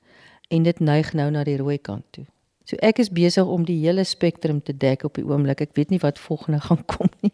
en 0.50 0.64
dit 0.64 0.80
neig 0.80 1.14
nou 1.14 1.32
na 1.32 1.44
die 1.44 1.58
rooi 1.58 1.78
kant 1.78 2.06
toe. 2.12 2.26
So 2.66 2.76
ek 2.82 3.00
is 3.00 3.10
besig 3.10 3.46
om 3.46 3.66
die 3.66 3.80
hele 3.86 4.04
spektrum 4.04 4.62
te 4.62 4.78
dek 4.78 5.04
op 5.04 5.14
die 5.14 5.26
oomblik. 5.26 5.62
Ek 5.62 5.76
weet 5.76 5.90
nie 5.90 6.00
wat 6.00 6.20
volgende 6.20 6.60
gaan 6.68 6.86
kom 6.86 7.10
nie. 7.22 7.34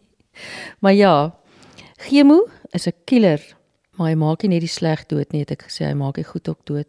Maar 0.78 0.94
ja, 0.94 1.34
chemo 1.96 2.48
is 2.72 2.86
'n 2.86 2.92
killer 3.04 3.40
maar 3.98 4.08
hy 4.08 4.16
maak 4.16 4.42
nie 4.42 4.54
net 4.54 4.64
die 4.64 4.72
sleg 4.72 5.04
dood 5.10 5.34
nie, 5.34 5.42
het 5.44 5.52
ek 5.54 5.66
gesê, 5.68 5.84
hy 5.86 5.96
maak 5.98 6.16
die 6.16 6.26
goed 6.26 6.48
ook 6.48 6.64
dood. 6.68 6.88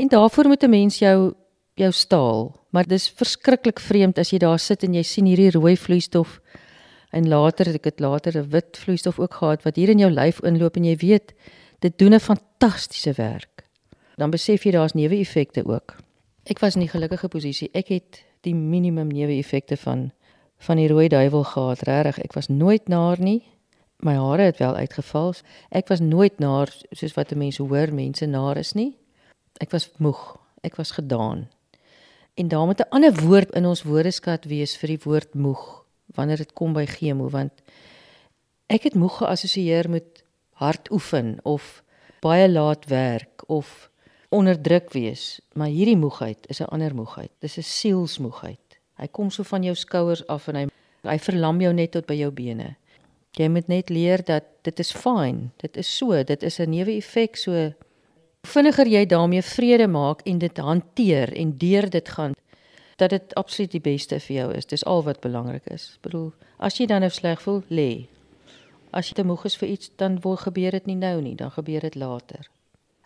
En 0.00 0.10
daarvoor 0.12 0.50
moet 0.52 0.64
'n 0.64 0.70
mens 0.70 0.98
jou 0.98 1.34
jou 1.74 1.92
staal. 1.92 2.54
Maar 2.70 2.86
dis 2.86 3.08
verskriklik 3.10 3.80
vreemd 3.80 4.18
as 4.18 4.30
jy 4.30 4.38
daar 4.38 4.58
sit 4.58 4.84
en 4.84 4.94
jy 4.94 5.02
sien 5.02 5.26
hierdie 5.26 5.50
rooi 5.50 5.76
vloeistof 5.76 6.40
en 7.14 7.28
later 7.28 7.70
het 7.70 7.78
ek 7.78 7.90
dit 7.90 8.00
later 8.00 8.36
'n 8.36 8.50
wit 8.50 8.76
vloeistof 8.76 9.18
ook 9.18 9.34
gehad 9.34 9.62
wat 9.62 9.76
hier 9.76 9.88
in 9.88 9.98
jou 9.98 10.10
lyf 10.10 10.42
inloop 10.42 10.76
en 10.76 10.84
jy 10.84 10.96
weet 10.96 11.34
Dit 11.84 11.98
doen 11.98 12.14
'n 12.14 12.20
fantastiese 12.20 13.12
werk. 13.12 13.68
Dan 14.14 14.30
besef 14.30 14.62
jy 14.62 14.70
daar's 14.70 14.92
neeweffekte 14.92 15.66
ook. 15.66 15.96
Ek 16.42 16.58
was 16.58 16.74
in 16.74 16.80
die 16.80 16.88
gelukkige 16.88 17.28
posisie. 17.28 17.68
Ek 17.72 17.88
het 17.88 18.24
die 18.40 18.54
minimum 18.54 19.06
neeweffekte 19.06 19.76
van 19.76 20.12
van 20.56 20.76
die 20.76 20.88
rooi 20.88 21.08
duiwel 21.08 21.44
gehad. 21.44 21.80
Regtig, 21.80 22.18
ek 22.18 22.32
was 22.32 22.48
nooit 22.48 22.88
naar 22.88 23.20
nie. 23.20 23.42
My 23.96 24.14
hare 24.14 24.42
het 24.42 24.58
wel 24.58 24.74
uitgeval. 24.74 25.34
Ek 25.68 25.88
was 25.88 26.00
nooit 26.00 26.38
naar 26.38 26.76
soos 26.90 27.14
wat 27.14 27.34
mense 27.34 27.62
hoor 27.62 27.92
mense 27.92 28.26
naar 28.26 28.56
is 28.56 28.72
nie. 28.72 28.96
Ek 29.60 29.70
was 29.70 29.90
moeg. 29.96 30.36
Ek 30.60 30.76
was 30.76 30.90
gedaan. 30.90 31.48
En 32.34 32.48
daar 32.48 32.66
moet 32.66 32.80
'n 32.80 32.88
ander 32.88 33.24
woord 33.24 33.50
in 33.50 33.66
ons 33.66 33.82
woordeskat 33.82 34.44
wees 34.44 34.76
vir 34.76 34.88
die 34.88 35.00
woord 35.02 35.34
moeg 35.34 35.83
wanneer 36.14 36.36
dit 36.36 36.52
kom 36.52 36.72
by 36.72 36.86
chemo 36.86 37.28
want 37.28 37.52
ek 38.66 38.82
het 38.82 38.94
moeg 38.94 39.18
geassosieer 39.20 39.90
met 39.90 40.24
hard 40.60 40.90
oefen 40.90 41.38
of 41.42 41.82
baie 42.24 42.48
laat 42.48 42.86
werk 42.86 43.44
of 43.46 43.90
onder 44.34 44.60
druk 44.60 44.92
wees, 44.92 45.40
maar 45.52 45.70
hierdie 45.70 45.98
moegheid 45.98 46.46
is 46.48 46.60
'n 46.60 46.72
ander 46.74 46.94
moegheid. 46.94 47.30
Dis 47.38 47.58
'n 47.58 47.62
sielsmoegheid. 47.62 48.78
Hy 48.96 49.06
kom 49.06 49.30
so 49.30 49.42
van 49.42 49.62
jou 49.62 49.74
skouers 49.74 50.26
af 50.26 50.48
en 50.48 50.54
hy 50.54 50.66
hy 51.02 51.18
verlam 51.18 51.60
jou 51.60 51.72
net 51.72 51.90
tot 51.90 52.06
by 52.06 52.14
jou 52.14 52.30
bene. 52.30 52.76
Jy 53.32 53.48
moet 53.48 53.68
net 53.68 53.90
leer 53.90 54.24
dat 54.24 54.44
dit 54.62 54.78
is 54.78 54.92
fyn. 54.92 55.50
Dit 55.56 55.76
is 55.76 55.96
so, 55.96 56.22
dit 56.22 56.42
is 56.42 56.58
'n 56.58 56.70
neeweffek 56.70 57.36
so 57.36 57.72
vinniger 58.42 58.86
jy 58.86 59.06
daarmee 59.06 59.42
vrede 59.42 59.86
maak 59.86 60.20
en 60.24 60.38
dit 60.38 60.56
hanteer 60.56 61.32
en 61.32 61.58
deur 61.58 61.90
dit 61.90 62.08
gaan 62.08 62.34
dat 62.96 63.10
dit 63.10 63.34
absoluut 63.34 63.70
die 63.70 63.80
beste 63.80 64.20
vir 64.20 64.36
jou 64.36 64.48
is. 64.54 64.66
Dis 64.66 64.84
al 64.84 65.02
wat 65.02 65.20
belangrik 65.20 65.66
is. 65.66 65.94
Ek 65.96 66.08
bedoel, 66.08 66.32
as 66.58 66.78
jy 66.78 66.86
dan 66.86 67.00
nou 67.00 67.10
sleg 67.10 67.42
voel, 67.42 67.62
lê. 67.68 68.06
As 68.94 69.08
jy 69.10 69.18
te 69.18 69.24
moeg 69.26 69.44
is 69.44 69.56
vir 69.56 69.68
iets, 69.68 69.90
dan 69.96 70.20
word 70.22 70.46
gebeur 70.46 70.70
dit 70.70 70.86
nie 70.86 70.98
nou 70.98 71.20
nie, 71.22 71.34
dan 71.34 71.50
gebeur 71.50 71.80
dit 71.80 71.94
later. 71.94 72.50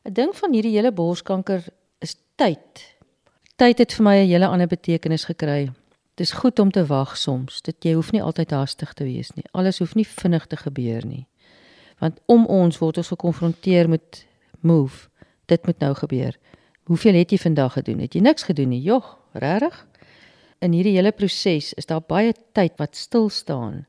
'n 0.04 0.12
Ding 0.12 0.36
van 0.36 0.52
hierdie 0.52 0.76
hele 0.76 0.92
borskanker 0.92 1.64
is 2.00 2.16
tyd. 2.36 2.96
Tyd 3.56 3.78
het 3.78 3.92
vir 3.92 4.04
my 4.04 4.16
'n 4.16 4.28
hele 4.28 4.46
ander 4.46 4.66
betekenis 4.66 5.24
gekry. 5.24 5.70
Dis 6.14 6.32
goed 6.32 6.58
om 6.58 6.70
te 6.70 6.86
wag 6.86 7.16
soms. 7.16 7.60
Dit 7.62 7.84
jy 7.84 7.92
hoef 7.94 8.12
nie 8.12 8.22
altyd 8.22 8.50
haastig 8.50 8.92
te 8.92 9.04
wees 9.04 9.30
nie. 9.36 9.44
Alles 9.52 9.78
hoef 9.78 9.94
nie 9.94 10.06
vinnig 10.06 10.46
te 10.46 10.56
gebeur 10.56 11.06
nie. 11.06 11.26
Want 11.98 12.20
om 12.26 12.46
ons 12.46 12.78
word 12.78 12.96
ons 12.96 13.08
gekonfronteer 13.08 13.88
met 13.88 14.26
move. 14.60 15.08
Dit 15.46 15.66
moet 15.66 15.78
nou 15.78 15.94
gebeur. 15.94 16.38
Hoeveel 16.87 17.13
het 17.13 17.31
jy 17.31 17.37
vandag 17.37 17.73
gedoen? 17.73 17.99
Het 17.99 18.13
jy 18.13 18.21
niks 18.21 18.43
gedoen 18.43 18.69
nie? 18.69 18.81
Jogg, 18.81 19.17
regtig? 19.33 19.85
In 20.59 20.71
hierdie 20.71 20.95
hele 20.95 21.11
proses 21.11 21.73
is 21.73 21.87
daar 21.87 22.03
baie 22.07 22.33
tyd 22.51 22.75
wat 22.77 22.95
stil 22.95 23.29
staan 23.29 23.85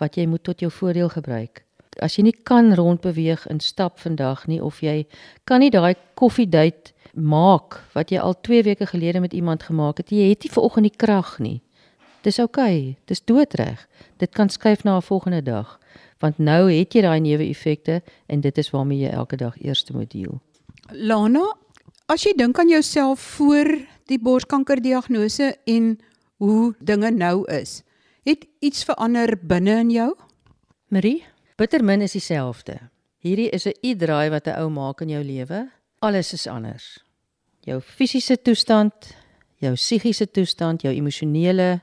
wat 0.00 0.16
jy 0.18 0.26
moet 0.26 0.42
tot 0.42 0.60
jou 0.60 0.70
voordeel 0.72 1.08
gebruik. 1.12 1.62
As 2.02 2.16
jy 2.16 2.24
nie 2.26 2.34
kan 2.48 2.72
rondbeweeg 2.74 3.44
en 3.46 3.60
stap 3.60 4.00
vandag 4.02 4.46
nie 4.50 4.58
of 4.62 4.80
jy 4.82 5.04
kan 5.46 5.62
nie 5.62 5.70
daai 5.70 5.94
koffiedייט 6.18 6.90
maak 7.14 7.78
wat 7.92 8.10
jy 8.10 8.18
al 8.18 8.34
2 8.40 8.64
weke 8.66 8.88
gelede 8.90 9.20
met 9.20 9.36
iemand 9.36 9.62
gemaak 9.68 10.00
het, 10.00 10.10
jy 10.10 10.32
het 10.32 10.42
nie 10.42 10.50
vanoggend 10.50 10.88
die 10.88 10.96
krag 10.96 11.36
nie. 11.38 11.60
Dis 12.22 12.38
oukei, 12.38 12.78
okay, 12.78 12.96
dis 13.06 13.22
doodreg. 13.24 13.86
Dit 14.18 14.34
kan 14.34 14.48
skuif 14.48 14.84
na 14.84 14.96
'n 14.96 15.02
volgende 15.02 15.42
dag 15.42 15.78
want 16.22 16.38
nou 16.38 16.70
het 16.70 16.94
jy 16.94 17.02
daai 17.02 17.20
neeweffekte 17.20 18.00
en 18.26 18.40
dit 18.40 18.58
is 18.58 18.70
waarmee 18.70 19.02
jy 19.02 19.10
elke 19.10 19.36
dag 19.36 19.56
eers 19.58 19.84
moet 19.90 20.10
deel. 20.10 20.38
Lana, 20.92 21.56
as 22.07 22.23
jy 22.23 22.31
dink 22.39 22.59
aan 22.59 22.69
jouself 22.71 23.19
voor 23.35 23.67
die 24.07 24.19
borskankerdiagnose 24.23 25.51
en 25.67 25.97
hoe 26.39 26.71
dinge 26.79 27.11
nou 27.11 27.43
is, 27.51 27.81
het 28.27 28.45
iets 28.63 28.85
verander 28.87 29.35
binne 29.35 29.75
in 29.83 29.91
jou? 29.91 30.11
Marie, 30.87 31.25
bittermin 31.59 32.05
is 32.05 32.15
dieselfde. 32.15 32.79
Hierdie 33.19 33.49
is 33.51 33.67
'n 33.67 33.75
u-draai 33.83 34.29
wat 34.29 34.47
'n 34.47 34.59
ou 34.61 34.69
maak 34.69 35.01
in 35.01 35.09
jou 35.09 35.23
lewe. 35.23 35.69
Alles 35.99 36.33
is 36.33 36.47
anders. 36.47 37.03
Jou 37.65 37.81
fisiese 37.81 38.41
toestand, 38.41 39.15
jou 39.59 39.73
psigiese 39.73 40.31
toestand, 40.31 40.81
jou 40.81 40.93
emosionele 40.93 41.81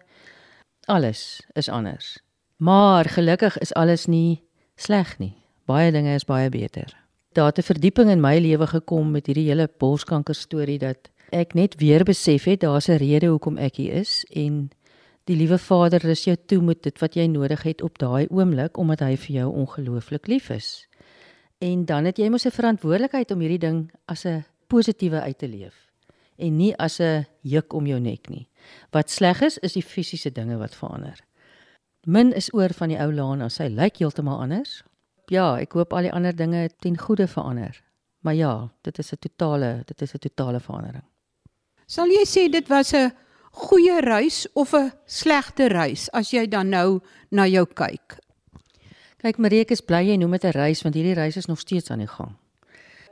alles 0.86 1.42
is 1.52 1.68
anders. 1.68 2.18
Maar 2.56 3.04
gelukkig 3.04 3.58
is 3.58 3.74
alles 3.74 4.06
nie 4.06 4.42
sleg 4.76 5.18
nie. 5.18 5.36
Baie 5.66 5.92
dinge 5.92 6.14
is 6.14 6.24
baie 6.24 6.48
beter 6.48 7.03
daar 7.34 7.46
het 7.46 7.58
'n 7.58 7.62
verdieping 7.72 8.10
in 8.10 8.20
my 8.20 8.38
lewe 8.38 8.66
gekom 8.66 9.10
met 9.10 9.26
hierdie 9.26 9.48
hele 9.48 9.68
borskanker 9.78 10.34
storie 10.34 10.78
dat 10.78 11.10
ek 11.30 11.54
net 11.54 11.74
weer 11.74 12.04
besef 12.04 12.44
het 12.44 12.60
daar's 12.60 12.88
'n 12.88 12.96
rede 12.96 13.26
hoekom 13.26 13.58
ek 13.58 13.76
hier 13.76 13.92
is 13.92 14.24
en 14.30 14.70
die 15.24 15.36
liewe 15.36 15.58
Vader 15.58 16.00
rus 16.00 16.24
jou 16.24 16.36
toe 16.46 16.62
met 16.62 16.82
dit 16.82 16.98
wat 16.98 17.14
jy 17.14 17.26
nodig 17.26 17.62
het 17.62 17.82
op 17.82 17.98
daai 17.98 18.26
oomblik 18.30 18.76
omdat 18.76 19.00
hy 19.00 19.16
vir 19.16 19.36
jou 19.36 19.52
ongelooflik 19.52 20.26
lief 20.26 20.50
is. 20.50 20.88
En 21.58 21.84
dan 21.84 22.04
het 22.04 22.16
jy 22.16 22.28
mos 22.28 22.44
'n 22.46 22.50
verantwoordelikheid 22.50 23.30
om 23.30 23.40
hierdie 23.40 23.58
ding 23.58 23.90
as 24.04 24.24
'n 24.24 24.44
positiewe 24.66 25.20
uit 25.20 25.38
te 25.38 25.48
leef 25.48 25.90
en 26.36 26.56
nie 26.56 26.76
as 26.76 27.00
'n 27.00 27.26
juk 27.40 27.72
om 27.72 27.86
jou 27.86 28.00
nek 28.00 28.28
nie. 28.28 28.48
Wat 28.90 29.10
sleg 29.10 29.40
is 29.40 29.58
is 29.58 29.72
die 29.72 29.82
fisiese 29.82 30.32
dinge 30.32 30.56
wat 30.56 30.74
verander. 30.74 31.20
Min 32.06 32.32
is 32.32 32.54
oor 32.54 32.72
van 32.72 32.88
die 32.88 32.98
ou 32.98 33.12
Lana, 33.12 33.48
sy 33.48 33.66
lyk 33.68 33.96
heeltemal 33.96 34.40
anders 34.40 34.84
ja, 35.30 35.58
ek 35.60 35.72
hoop 35.72 35.92
al 35.92 36.02
die 36.02 36.12
ander 36.12 36.36
dinge 36.36 36.68
ten 36.80 36.98
goeie 36.98 37.26
verander. 37.26 37.82
Maar 38.24 38.34
ja, 38.34 38.70
dit 38.82 38.98
is 38.98 39.12
'n 39.12 39.18
totale, 39.18 39.82
dit 39.84 40.02
is 40.02 40.14
'n 40.14 40.18
totale 40.18 40.60
verandering. 40.60 41.04
Sal 41.86 42.08
jy 42.08 42.24
sê 42.24 42.50
dit 42.50 42.68
was 42.68 42.92
'n 42.94 43.12
goeie 43.52 44.00
reis 44.00 44.46
of 44.54 44.72
'n 44.74 44.92
slegte 45.06 45.68
reis 45.68 46.10
as 46.12 46.30
jy 46.30 46.48
dan 46.48 46.68
nou 46.68 47.00
na 47.30 47.46
jou 47.46 47.66
kyk? 47.66 48.18
Kyk, 49.18 49.38
Marie, 49.38 49.60
ek 49.60 49.70
is 49.70 49.80
bly 49.80 50.02
jy 50.08 50.16
noem 50.16 50.32
dit 50.32 50.44
'n 50.44 50.50
reis 50.50 50.82
want 50.82 50.94
hierdie 50.94 51.14
reis 51.14 51.36
is 51.36 51.46
nog 51.46 51.60
steeds 51.60 51.90
aan 51.90 51.98
die 51.98 52.06
gang. 52.06 52.36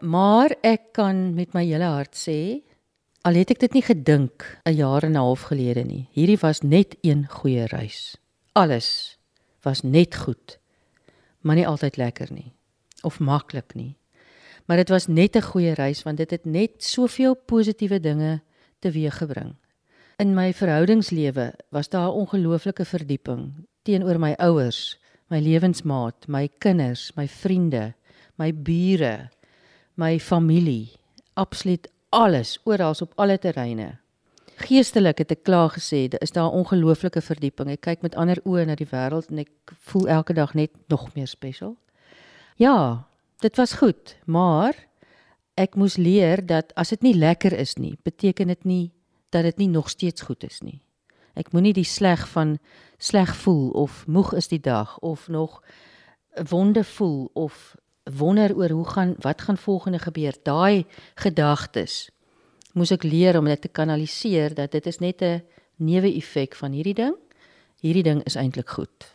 Maar 0.01 0.55
ek 0.63 0.93
kan 0.93 1.35
met 1.35 1.55
my 1.55 1.65
hele 1.65 1.85
hart 1.85 2.15
sê 2.17 2.63
al 3.23 3.35
het 3.35 3.51
ek 3.51 3.61
dit 3.61 3.73
nie 3.73 3.83
gedink 3.83 4.61
'n 4.67 4.75
jaar 4.75 5.05
en 5.05 5.13
'n 5.13 5.17
half 5.17 5.43
gelede 5.43 5.85
nie. 5.85 6.09
Hierdie 6.13 6.41
was 6.41 6.61
net 6.63 6.97
een 7.03 7.27
goeie 7.29 7.67
reis. 7.67 8.17
Alles 8.53 9.19
was 9.63 9.83
net 9.83 10.17
goed 10.17 10.59
maar 11.43 11.57
nie 11.57 11.67
altyd 11.67 11.97
lekker 11.97 12.33
nie 12.33 12.53
of 13.03 13.19
maklik 13.19 13.75
nie. 13.75 13.97
Maar 14.67 14.77
dit 14.77 14.89
was 14.89 15.07
net 15.07 15.37
'n 15.37 15.43
goeie 15.43 15.73
reis 15.75 16.03
want 16.03 16.17
dit 16.17 16.31
het 16.31 16.45
net 16.45 16.85
soveel 16.85 17.35
positiewe 17.35 18.01
dinge 18.01 18.43
teweeggebring. 18.79 19.55
In 20.17 20.35
my 20.35 20.53
verhoudingslewe 20.55 21.55
was 21.69 21.89
daar 21.89 22.09
'n 22.09 22.15
ongelooflike 22.15 22.85
verdieping 22.85 23.67
teenoor 23.83 24.19
my 24.19 24.33
ouers, 24.39 24.99
my 25.27 25.41
lewensmaat, 25.41 26.27
my 26.27 26.49
kinders, 26.59 27.13
my 27.15 27.29
vriende, 27.29 27.95
my 28.35 28.53
bure, 28.55 29.31
my 29.95 30.21
familie, 30.21 30.93
absoluut 31.35 31.89
alles 32.09 32.59
oral 32.65 32.95
op 33.01 33.13
alle 33.15 33.39
terreine. 33.39 34.02
Geestelik 34.63 35.19
het 35.19 35.33
ek 35.35 35.43
klaar 35.43 35.73
gesê, 35.75 36.07
daar 36.09 36.23
is 36.23 36.31
daar 36.35 36.53
ongelooflike 36.55 37.21
verdieping. 37.21 37.73
Ek 37.73 37.83
kyk 37.83 38.03
met 38.07 38.15
ander 38.15 38.39
oë 38.47 38.67
na 38.69 38.77
die 38.79 38.87
wêreld 38.87 39.33
en 39.33 39.43
ek 39.43 39.75
voel 39.91 40.07
elke 40.21 40.37
dag 40.39 40.55
net 40.55 40.71
nog 40.93 41.09
meer 41.17 41.27
spesiaal. 41.27 41.75
Ja, 42.61 43.09
dit 43.43 43.59
was 43.59 43.81
goed, 43.81 44.15
maar 44.25 44.77
ek 45.59 45.75
moes 45.75 45.97
leer 45.99 46.45
dat 46.47 46.71
as 46.79 46.95
dit 46.95 47.03
nie 47.03 47.15
lekker 47.19 47.53
is 47.59 47.75
nie, 47.77 47.97
beteken 48.07 48.53
dit 48.55 48.65
nie 48.65 48.87
dat 49.35 49.49
dit 49.49 49.59
nie 49.65 49.69
nog 49.73 49.91
steeds 49.91 50.23
goed 50.29 50.45
is 50.47 50.61
nie. 50.63 50.79
Ek 51.35 51.51
moenie 51.53 51.75
die 51.75 51.89
sleg 51.89 52.23
van 52.31 52.59
sleg 53.03 53.33
voel 53.43 53.71
of 53.75 54.05
moeg 54.07 54.35
is 54.37 54.51
die 54.53 54.61
dag 54.61 54.99
of 55.01 55.27
nog 55.29 55.59
wonde 56.49 56.85
voel 56.85 57.31
of 57.35 57.75
wonder 58.05 58.55
oor 58.57 58.71
hoe 58.71 58.89
gaan 58.95 59.15
wat 59.25 59.43
gaan 59.43 59.59
volgende 59.59 59.99
gebeur. 59.99 60.37
Daai 60.45 60.85
gedagtes 61.15 62.11
moes 62.73 62.93
ek 62.93 63.05
leer 63.05 63.39
om 63.39 63.49
dit 63.51 63.61
te 63.61 63.69
kanaliseer 63.69 64.55
dat 64.55 64.73
dit 64.73 64.87
is 64.87 65.01
net 65.01 65.23
'n 65.23 65.43
neeweffek 65.79 66.55
van 66.55 66.73
hierdie 66.73 66.95
ding. 66.95 67.15
Hierdie 67.83 68.03
ding 68.03 68.23
is 68.25 68.37
eintlik 68.37 68.69
goed. 68.69 69.13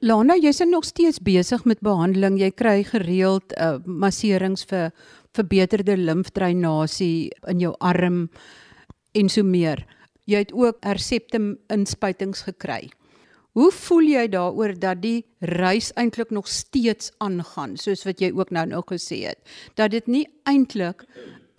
Lana, 0.00 0.34
jy's 0.36 0.62
nog 0.64 0.84
steeds 0.84 1.20
besig 1.20 1.64
met 1.64 1.80
behandeling. 1.80 2.38
Jy 2.38 2.50
kry 2.50 2.84
gereeld 2.84 3.52
uh, 3.56 3.78
masserings 3.84 4.64
vir 4.64 4.92
verbeterde 5.36 5.96
limfdreinasie 5.96 7.30
in 7.48 7.60
jou 7.60 7.74
arm 7.80 8.30
en 9.12 9.28
so 9.28 9.42
meer. 9.42 9.84
Jy 10.24 10.38
het 10.38 10.52
ook 10.52 10.78
herseptum 10.80 11.58
inspuitings 11.68 12.42
gekry. 12.42 12.90
Hoe 13.58 13.70
voel 13.74 14.06
jy 14.08 14.26
daaroor 14.30 14.76
dat 14.78 15.02
die 15.02 15.26
reis 15.40 15.90
eintlik 15.98 16.30
nog 16.30 16.48
steeds 16.48 17.10
aangaan, 17.18 17.74
soos 17.76 18.04
wat 18.06 18.22
jy 18.22 18.30
ook 18.32 18.52
nou 18.54 18.66
nou 18.70 18.82
gesê 18.86 19.24
het, 19.26 19.40
dat 19.74 19.90
dit 19.90 20.06
nie 20.06 20.26
eintlik 20.48 21.02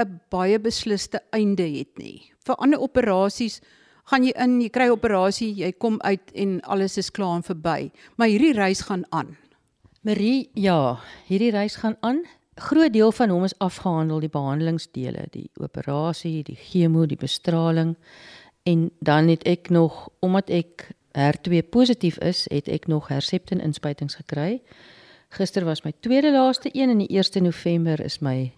'n 0.01 0.19
baie 0.29 0.59
beslisste 0.59 1.21
einde 1.31 1.63
het 1.63 1.97
nie. 1.97 2.31
Vir 2.45 2.55
ander 2.55 2.79
operasies 2.79 3.61
gaan 4.03 4.23
jy 4.23 4.33
in, 4.35 4.61
jy 4.61 4.69
kry 4.69 4.89
operasie, 4.89 5.53
jy 5.53 5.71
kom 5.71 5.99
uit 6.01 6.31
en 6.33 6.59
alles 6.61 6.97
is 6.97 7.11
klaar 7.11 7.35
en 7.35 7.43
verby, 7.43 7.91
maar 8.17 8.27
hierdie 8.27 8.53
reis 8.53 8.81
gaan 8.81 9.05
aan. 9.09 9.37
Marie, 10.01 10.49
ja, 10.53 10.99
hierdie 11.27 11.51
reis 11.51 11.75
gaan 11.75 11.95
aan. 12.01 12.23
Groot 12.55 12.93
deel 12.93 13.11
van 13.11 13.29
hom 13.29 13.43
is 13.43 13.57
afgehandel, 13.59 14.19
die 14.19 14.29
behandelingsdele, 14.29 15.27
die 15.31 15.49
operasie, 15.55 16.43
die 16.43 16.55
chemo, 16.55 17.05
die 17.05 17.17
bestraling 17.17 17.95
en 18.63 18.91
dan 18.99 19.27
het 19.27 19.43
ek 19.43 19.69
nog 19.69 20.09
omdat 20.19 20.49
ek 20.49 20.91
HER2 21.17 21.63
positief 21.69 22.17
is, 22.17 22.45
het 22.49 22.67
ek 22.67 22.87
nog 22.87 23.07
Herceptin 23.07 23.59
inspuitings 23.59 24.15
gekry 24.15 24.61
Gister 25.31 25.63
was 25.63 25.83
my 25.85 25.93
tweede 25.99 26.31
laaste 26.31 26.69
een 26.73 26.89
en 26.89 26.97
die 26.97 27.07
1 27.07 27.43
November 27.43 27.99
is 28.03 28.19
my 28.19 28.51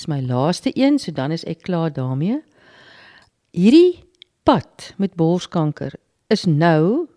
is 0.00 0.08
my 0.08 0.20
laaste 0.24 0.72
een, 0.74 0.98
so 0.98 1.12
dan 1.12 1.32
is 1.32 1.44
ek 1.44 1.66
klaar 1.68 1.92
daarmee. 1.92 2.40
Hierdie 3.52 4.00
pad 4.48 4.94
met 4.96 5.14
borskanker 5.14 5.92
is 6.32 6.46
nou 6.48 7.08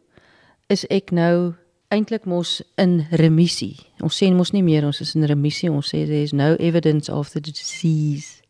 is 0.72 0.84
ek 0.92 1.14
nou 1.16 1.54
eintlik 1.94 2.26
mos 2.26 2.62
in 2.82 3.04
remissie. 3.22 3.78
Ons 4.02 4.18
sê 4.20 4.32
mos 4.34 4.52
nie 4.54 4.64
meer 4.66 4.86
ons 4.88 5.02
is 5.04 5.14
in 5.16 5.28
remissie, 5.30 5.70
ons 5.72 5.92
sê 5.94 6.04
there 6.08 6.24
is 6.26 6.34
no 6.34 6.56
evidence 6.60 7.12
of 7.12 7.32
the 7.36 7.42
disease. 7.44 8.42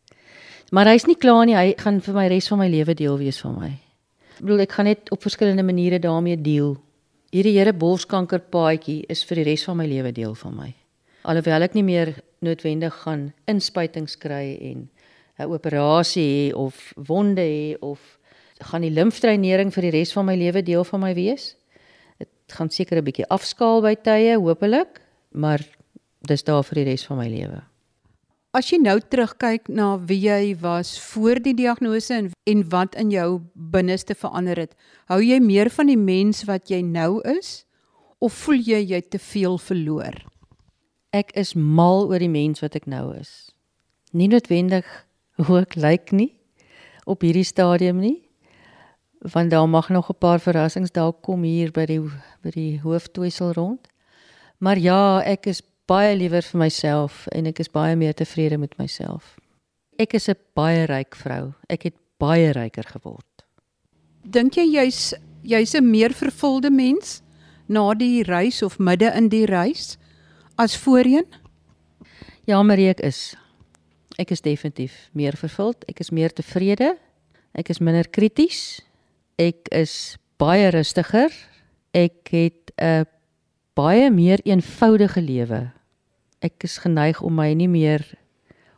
Maar 0.72 0.94
hy's 0.94 1.06
nie 1.06 1.18
klaar 1.20 1.44
nie, 1.46 1.56
hy 1.56 1.74
gaan 1.78 2.00
vir 2.02 2.16
my 2.16 2.28
res 2.32 2.48
van 2.50 2.62
my 2.64 2.70
lewe 2.72 2.96
deel 2.98 3.18
wees 3.20 3.38
van 3.44 3.58
my. 3.60 3.72
Ek 4.34 4.40
bedoel 4.42 4.64
ek 4.64 4.74
gaan 4.74 4.88
net 4.90 5.12
op 5.14 5.22
verskillende 5.22 5.62
maniere 5.66 6.00
daarmee 6.02 6.40
deel. 6.40 6.74
Hierdie 7.34 7.54
Here 7.58 7.74
borskanker 7.76 8.40
paadjie 8.50 9.04
is 9.10 9.22
vir 9.28 9.42
die 9.42 9.50
res 9.52 9.66
van 9.68 9.78
my 9.78 9.86
lewe 9.90 10.10
deel 10.14 10.34
van 10.38 10.56
my. 10.56 10.70
Alhoewel 11.28 11.68
ek 11.68 11.76
nie 11.76 11.84
meer 11.86 12.14
noodwendig 12.44 12.94
gaan 13.02 13.32
inspuitings 13.50 14.16
kry 14.20 14.58
en 14.60 14.88
'n 15.38 15.50
operasie 15.50 16.28
hê 16.50 16.54
of 16.54 16.92
wonde 16.96 17.42
hê 17.42 17.76
of 17.80 18.18
gaan 18.60 18.82
die 18.82 18.94
limfdreinering 18.94 19.72
vir 19.72 19.82
die 19.82 19.90
res 19.98 20.12
van 20.12 20.26
my 20.26 20.36
lewe 20.36 20.62
deel 20.62 20.84
van 20.84 21.00
my 21.00 21.14
wees 21.14 21.56
gaan 22.52 22.70
seker 22.70 22.98
'n 22.98 23.04
bietjie 23.04 23.28
afskaal 23.28 23.82
by 23.82 23.94
tye, 23.94 24.36
hopelik, 24.36 25.00
maar 25.32 25.60
dis 26.20 26.42
daar 26.42 26.62
vir 26.62 26.74
die 26.74 26.90
res 26.90 27.06
van 27.06 27.18
my 27.18 27.28
lewe. 27.28 27.62
As 28.54 28.70
jy 28.70 28.78
nou 28.78 29.00
terugkyk 29.00 29.68
na 29.68 29.98
wie 29.98 30.20
jy 30.28 30.56
was 30.60 30.98
voor 31.00 31.40
die 31.42 31.54
diagnose 31.54 32.14
en 32.14 32.30
en 32.46 32.68
wat 32.68 32.94
in 32.94 33.10
jou 33.10 33.40
binneste 33.54 34.14
verander 34.14 34.56
het, 34.56 34.74
hou 35.08 35.20
jy 35.20 35.40
meer 35.40 35.70
van 35.70 35.86
die 35.86 35.96
mens 35.96 36.44
wat 36.44 36.68
jy 36.70 36.82
nou 36.82 37.20
is 37.38 37.64
of 38.20 38.32
voel 38.32 38.60
jy 38.60 38.84
jy 38.84 39.00
te 39.00 39.18
veel 39.18 39.58
verloor? 39.58 40.14
Ek 41.14 41.30
is 41.38 41.52
mal 41.54 42.08
oor 42.10 42.18
die 42.18 42.32
mens 42.32 42.58
wat 42.64 42.74
ek 42.74 42.88
nou 42.90 43.12
is. 43.14 43.54
Nie 44.10 44.26
noodwendig 44.26 44.88
hoe 45.46 45.60
ek 45.62 45.76
lyk 45.78 46.10
nie 46.10 46.32
op 47.06 47.22
hierdie 47.22 47.46
stadium 47.46 48.00
nie 48.02 48.18
want 49.24 49.50
daar 49.50 49.68
mag 49.68 49.88
nog 49.88 50.10
'n 50.10 50.18
paar 50.18 50.40
verrassings 50.40 50.90
dalk 50.90 51.22
kom 51.22 51.42
hier 51.42 51.70
by 51.72 51.86
die 51.86 52.00
by 52.42 52.50
die 52.50 52.80
hooftwissel 52.80 53.52
rond. 53.52 53.88
Maar 54.58 54.78
ja, 54.78 55.22
ek 55.24 55.46
is 55.46 55.62
baie 55.86 56.16
liewer 56.16 56.42
vir 56.42 56.58
myself 56.58 57.26
en 57.32 57.46
ek 57.46 57.60
is 57.60 57.68
baie 57.68 57.96
meer 57.96 58.14
tevrede 58.14 58.58
met 58.58 58.76
myself. 58.78 59.38
Ek 59.98 60.14
is 60.14 60.28
'n 60.28 60.36
baie 60.54 60.84
ryk 60.84 61.14
vrou. 61.14 61.54
Ek 61.68 61.82
het 61.82 61.94
baie 62.18 62.52
ryker 62.52 62.84
geword. 62.84 63.44
Dink 64.22 64.54
jy 64.54 64.66
jy's 64.66 65.14
jy's 65.42 65.74
'n 65.74 65.90
meer 65.90 66.12
vervulde 66.12 66.70
mens 66.70 67.22
na 67.66 67.94
die 67.94 68.22
reis 68.22 68.62
of 68.62 68.78
midde 68.78 69.12
in 69.14 69.28
die 69.28 69.46
reis 69.46 69.96
as 70.56 70.76
voorheen? 70.76 71.26
Ja, 72.44 72.62
Marie, 72.62 72.88
ek 72.88 73.00
is. 73.00 73.34
Ek 74.18 74.30
is 74.30 74.40
definitief 74.40 75.08
meer 75.12 75.36
vervuld. 75.36 75.84
Ek 75.88 76.00
is 76.00 76.10
meer 76.10 76.32
tevrede. 76.32 76.96
Ek 77.54 77.68
is 77.68 77.78
minder 77.78 78.08
krities 78.08 78.82
ek 79.40 79.68
is 79.74 80.16
baie 80.38 80.70
rustiger. 80.70 81.30
Ek 81.92 82.28
het 82.30 82.72
'n 82.78 83.06
baie 83.74 84.10
meer 84.10 84.40
eenvoudige 84.44 85.20
lewe. 85.20 85.72
Ek 86.40 86.62
is 86.64 86.78
geneig 86.78 87.22
om 87.22 87.34
my 87.34 87.52
nie 87.52 87.68
meer 87.68 88.14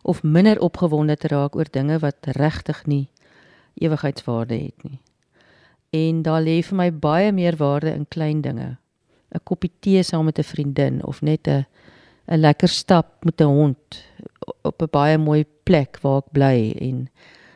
of 0.03 0.23
minder 0.23 0.61
opgewonde 0.61 1.17
te 1.17 1.29
raak 1.29 1.57
oor 1.57 1.67
dinge 1.71 1.99
wat 1.99 2.17
regtig 2.21 2.87
nie 2.87 3.09
ewigheidswaarde 3.75 4.55
het 4.55 4.85
nie. 4.85 5.01
En 5.91 6.23
daar 6.23 6.43
lê 6.43 6.63
vir 6.63 6.77
my 6.77 6.91
baie 6.93 7.33
meer 7.33 7.57
waarde 7.57 7.93
in 7.93 8.07
klein 8.09 8.41
dinge. 8.41 8.79
'n 9.35 9.41
Koppie 9.45 9.73
tee 9.81 10.03
saam 10.03 10.25
met 10.25 10.39
'n 10.39 10.51
vriendin 10.53 11.05
of 11.05 11.23
net 11.23 11.49
'n 11.49 11.67
'n 12.29 12.41
lekker 12.41 12.69
stap 12.69 13.25
met 13.25 13.41
'n 13.41 13.45
hond 13.45 14.05
op 14.63 14.83
'n 14.83 14.91
baie 14.91 15.19
mooi 15.19 15.45
plek 15.65 15.99
waar 16.03 16.19
ek 16.19 16.33
bly 16.33 16.75
en 16.81 17.09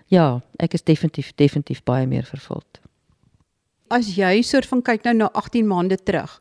ja, 0.07 0.41
ek 0.59 0.75
is 0.75 0.83
definitief 0.83 1.33
definitief 1.35 1.83
baie 1.85 2.07
meer 2.07 2.25
vervuld 2.25 2.81
as 3.91 4.13
jy 4.15 4.39
soort 4.47 4.69
van 4.71 4.83
kyk 4.87 5.05
nou 5.09 5.15
na 5.19 5.29
18 5.39 5.67
maande 5.67 5.99
terug, 5.99 6.39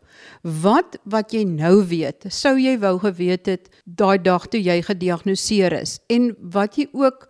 wat 0.64 1.00
wat 1.10 1.34
jy 1.34 1.44
nou 1.50 1.82
weet, 1.90 2.30
sou 2.34 2.56
jy 2.62 2.76
wou 2.82 2.96
geweet 3.02 3.50
het 3.50 3.70
daai 3.86 4.22
dag 4.22 4.46
toe 4.54 4.62
jy 4.62 4.80
gediagnoseer 4.86 5.74
is 5.82 5.98
en 6.14 6.34
wat 6.54 6.78
jy 6.78 6.88
ook 6.94 7.26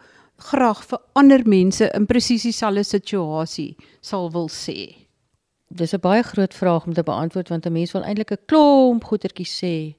graag 0.50 0.84
vir 0.88 1.00
ander 1.20 1.44
mense 1.48 1.88
in 1.96 2.08
presies 2.08 2.48
dieselfde 2.48 2.84
situasie 2.88 3.72
sal 4.02 4.30
wil 4.36 4.50
sê 4.52 4.99
Dis 5.69 5.93
'n 5.95 6.01
baie 6.01 6.23
groot 6.23 6.55
vraag 6.55 6.87
om 6.87 6.93
te 6.93 7.03
beantwoord 7.03 7.49
want 7.49 7.67
'n 7.67 7.73
mens 7.73 7.93
wil 7.93 8.03
eintlik 8.03 8.31
'n 8.31 8.45
klomp 8.47 9.05
goetertjies 9.05 9.65
sê. 9.65 9.95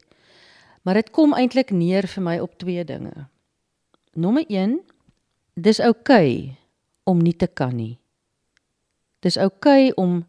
Maar 0.81 0.93
dit 0.93 1.09
kom 1.09 1.33
eintlik 1.33 1.71
neer 1.71 2.07
vir 2.07 2.23
my 2.23 2.39
op 2.39 2.57
twee 2.57 2.85
dinge. 2.85 3.27
Nommer 4.13 4.45
1, 4.47 4.79
dis 5.53 5.79
oukei 5.79 6.37
okay 6.37 6.57
om 7.03 7.17
nie 7.17 7.35
te 7.35 7.47
kan 7.47 7.75
nie. 7.75 7.99
Dis 9.19 9.37
oukei 9.37 9.89
okay 9.89 9.91
om 9.91 10.25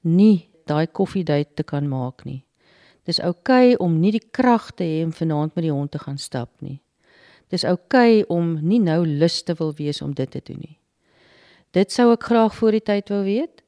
nie 0.00 0.48
daai 0.66 0.86
koffiedייט 0.86 1.54
te 1.54 1.62
kan 1.62 1.88
maak 1.88 2.24
nie. 2.24 2.44
Dis 3.04 3.20
oukei 3.20 3.72
okay 3.72 3.74
om 3.74 4.00
nie 4.00 4.10
die 4.10 4.28
krag 4.30 4.72
te 4.74 4.84
hê 4.84 5.04
om 5.04 5.12
vanaand 5.12 5.54
met 5.54 5.62
die 5.62 5.72
hond 5.72 5.90
te 5.90 5.98
gaan 5.98 6.18
stap 6.18 6.50
nie. 6.60 6.80
Dis 7.48 7.64
oukei 7.64 8.22
okay 8.22 8.36
om 8.36 8.58
nie 8.62 8.80
nou 8.82 9.04
lus 9.06 9.42
te 9.42 9.54
wil 9.54 9.74
wees 9.78 10.02
om 10.02 10.14
dit 10.14 10.30
te 10.30 10.40
doen 10.44 10.58
nie. 10.58 10.78
Dit 11.70 11.92
sou 11.92 12.10
ek 12.12 12.26
graag 12.26 12.54
voor 12.54 12.74
die 12.74 12.82
tyd 12.82 13.08
wou 13.08 13.22
weet. 13.24 13.59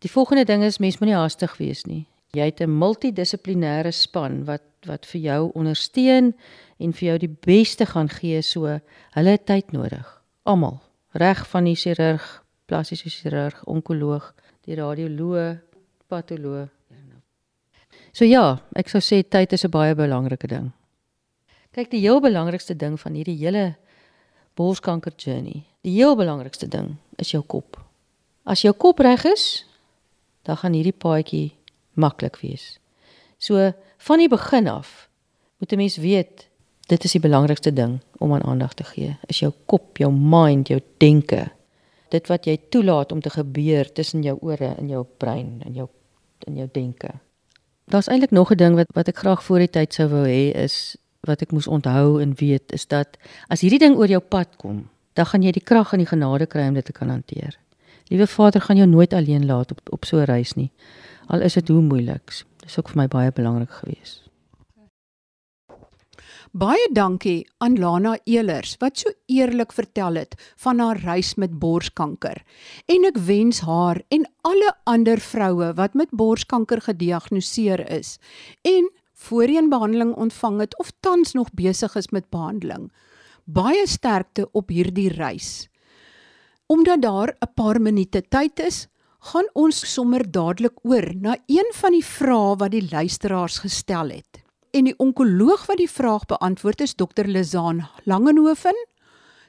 Die 0.00 0.10
volgende 0.10 0.44
ding 0.44 0.62
is 0.64 0.78
mens 0.78 0.98
moenie 0.98 1.16
haastig 1.16 1.56
wees 1.58 1.84
nie. 1.86 2.06
Jy 2.32 2.44
het 2.44 2.60
'n 2.60 2.78
multidissiplinêre 2.78 3.92
span 3.92 4.44
wat 4.44 4.62
wat 4.86 5.06
vir 5.06 5.20
jou 5.20 5.50
ondersteun 5.54 6.34
en 6.78 6.92
vir 6.92 7.08
jou 7.08 7.18
die 7.18 7.36
beste 7.46 7.86
gaan 7.86 8.08
gee 8.08 8.42
so 8.42 8.80
hulle 9.12 9.30
het 9.30 9.46
tyd 9.46 9.72
nodig. 9.72 10.22
Almal, 10.42 10.80
reg 11.12 11.48
van 11.48 11.64
die 11.64 11.76
chirurg 11.76 12.42
plastiese 12.70 13.10
chirurg, 13.10 13.64
onkoloog, 13.66 14.30
die 14.66 14.78
radioloog, 14.78 15.58
patoloog. 16.10 16.68
So 18.14 18.26
ja, 18.26 18.58
ek 18.78 18.90
sou 18.90 19.02
sê 19.02 19.22
tyd 19.22 19.52
is 19.52 19.64
'n 19.64 19.70
baie 19.70 19.94
belangrike 19.94 20.46
ding. 20.46 20.72
Kyk, 21.72 21.90
die 21.90 22.00
heel 22.00 22.20
belangrikste 22.20 22.74
ding 22.74 22.98
van 22.98 23.14
hierdie 23.14 23.38
hele 23.38 23.76
borskanker 24.54 25.12
journey, 25.16 25.64
die 25.82 25.94
heel 25.94 26.16
belangrikste 26.16 26.68
ding 26.68 26.96
is 27.18 27.30
jou 27.30 27.42
kop. 27.42 27.78
As 28.44 28.62
jou 28.62 28.72
kop 28.72 28.98
reg 28.98 29.24
is, 29.24 29.64
dan 30.42 30.56
gaan 30.56 30.72
hierdie 30.72 30.96
paadjie 30.96 31.52
maklik 31.92 32.36
wees. 32.40 32.78
So 33.38 33.72
van 33.98 34.18
die 34.18 34.28
begin 34.28 34.68
af 34.68 35.08
moet 35.58 35.72
'n 35.72 35.76
mens 35.76 35.96
weet 35.96 36.48
dit 36.86 37.04
is 37.04 37.12
die 37.12 37.20
belangrikste 37.20 37.72
ding 37.72 38.00
om 38.18 38.32
aan 38.32 38.42
aandag 38.42 38.74
te 38.74 38.84
gee. 38.84 39.16
Is 39.26 39.38
jou 39.38 39.52
kop, 39.66 39.96
jou 39.96 40.12
mind, 40.12 40.68
jou 40.68 40.80
denke 40.98 41.50
dit 42.10 42.30
wat 42.30 42.46
jy 42.48 42.58
toelaat 42.72 43.12
om 43.12 43.22
te 43.22 43.30
gebeur 43.30 43.88
tussen 43.94 44.24
jou 44.26 44.36
ore 44.42 44.74
en 44.76 44.90
jou 44.90 45.04
brein 45.22 45.60
en 45.66 45.74
jou 45.74 45.88
in 46.48 46.56
jou 46.62 46.68
denke. 46.72 47.12
Daar's 47.90 48.08
eintlik 48.08 48.30
nog 48.30 48.50
'n 48.50 48.56
ding 48.56 48.74
wat 48.74 48.86
wat 48.94 49.08
ek 49.08 49.18
graag 49.18 49.42
voor 49.44 49.58
die 49.58 49.70
tyd 49.70 49.94
sou 49.94 50.08
wou 50.08 50.26
hê 50.26 50.54
is 50.54 50.96
wat 51.20 51.42
ek 51.42 51.52
moes 51.52 51.66
onthou 51.66 52.20
en 52.20 52.34
weet 52.34 52.72
is 52.72 52.86
dat 52.86 53.18
as 53.48 53.60
hierdie 53.60 53.78
ding 53.78 53.96
oor 53.96 54.08
jou 54.08 54.20
pad 54.20 54.56
kom, 54.56 54.88
dan 55.12 55.26
gaan 55.26 55.42
jy 55.42 55.52
die 55.52 55.64
krag 55.64 55.92
en 55.92 55.98
die 55.98 56.06
genade 56.06 56.46
kry 56.46 56.68
om 56.68 56.74
dit 56.74 56.84
te 56.84 56.92
kan 56.92 57.08
hanteer. 57.08 57.58
Liewe 58.10 58.26
Vader 58.26 58.60
gaan 58.60 58.76
jou 58.76 58.88
nooit 58.88 59.12
alleen 59.12 59.46
laat 59.46 59.70
op 59.70 59.80
op 59.90 60.04
so 60.04 60.18
'n 60.18 60.24
reis 60.24 60.52
nie. 60.54 60.70
Al 61.26 61.40
is 61.40 61.54
dit 61.54 61.68
hoe 61.68 61.80
moeilik. 61.80 62.44
Dis 62.56 62.78
ook 62.78 62.88
vir 62.88 62.96
my 62.96 63.08
baie 63.08 63.32
belangrik 63.32 63.70
geweest. 63.70 64.30
Baie 66.52 66.88
dankie 66.92 67.46
aan 67.58 67.78
Lana 67.78 68.18
Elers 68.24 68.76
wat 68.78 68.98
so 68.98 69.12
eerlik 69.26 69.72
vertel 69.72 70.14
het 70.14 70.52
van 70.56 70.78
haar 70.78 70.98
reis 70.98 71.34
met 71.34 71.58
borskanker. 71.58 72.42
En 72.86 73.04
ek 73.04 73.18
wens 73.18 73.60
haar 73.60 74.02
en 74.08 74.26
alle 74.40 74.74
ander 74.84 75.20
vroue 75.20 75.72
wat 75.74 75.94
met 75.94 76.10
borskanker 76.10 76.80
gediagnoseer 76.80 77.90
is 77.90 78.18
en 78.62 78.90
voorheen 79.14 79.68
behandeling 79.68 80.14
ontvang 80.14 80.60
het 80.60 80.78
of 80.78 80.90
tans 81.00 81.32
nog 81.32 81.52
besig 81.52 81.94
is 81.94 82.08
met 82.08 82.30
behandeling, 82.30 82.92
baie 83.44 83.86
sterkte 83.86 84.48
op 84.52 84.68
hierdie 84.68 85.12
reis. 85.12 85.70
Omdat 86.70 87.02
daar 87.02 87.34
'n 87.38 87.52
paar 87.54 87.80
minute 87.80 88.22
tyd 88.28 88.60
is, 88.60 88.86
gaan 89.18 89.48
ons 89.52 89.92
sommer 89.94 90.30
dadelik 90.30 90.78
oor 90.82 91.14
na 91.14 91.36
een 91.46 91.72
van 91.74 91.92
die 91.92 92.04
vrae 92.04 92.56
wat 92.56 92.70
die 92.70 92.88
luisteraars 92.90 93.58
gestel 93.58 94.08
het 94.08 94.42
en 94.70 94.84
die 94.84 94.98
onkoloog 94.98 95.66
wat 95.66 95.76
die 95.76 95.90
vraag 95.90 96.26
beantwoord 96.26 96.80
is 96.80 96.94
Dr. 96.94 97.26
Lizaan 97.26 97.88
Langenhoven. 98.04 98.86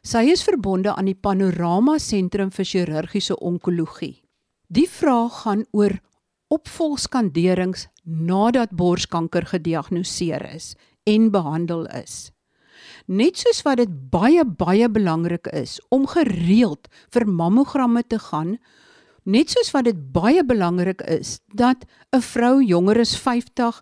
Sy 0.01 0.23
is 0.31 0.43
verbonde 0.43 0.95
aan 0.95 1.05
die 1.05 1.19
Panorama 1.21 1.97
Sentrum 1.97 2.51
vir 2.51 2.65
Chirurgiese 2.65 3.39
Onkologie. 3.39 4.23
Die 4.67 4.89
vraag 4.89 5.41
gaan 5.41 5.65
oor 5.71 5.99
opvolgskanderings 6.47 7.87
nadat 8.03 8.69
borskanker 8.71 9.45
gediagnoseer 9.45 10.53
is 10.55 10.75
en 11.03 11.31
behandel 11.31 11.85
is. 11.85 12.31
Net 13.07 13.37
soos 13.37 13.61
wat 13.65 13.77
dit 13.77 13.89
baie 14.11 14.45
baie 14.45 14.89
belangrik 14.89 15.47
is 15.47 15.79
om 15.89 16.05
gereeld 16.07 16.87
vir 17.13 17.25
mammogramme 17.25 18.03
te 18.03 18.19
gaan, 18.19 18.57
net 19.23 19.49
soos 19.49 19.71
wat 19.73 19.85
dit 19.85 19.97
baie 20.13 20.43
belangrik 20.43 21.01
is 21.01 21.39
dat 21.53 21.85
'n 22.13 22.21
vrou 22.21 22.61
jonger 22.61 22.99
as 22.99 23.15
50 23.15 23.81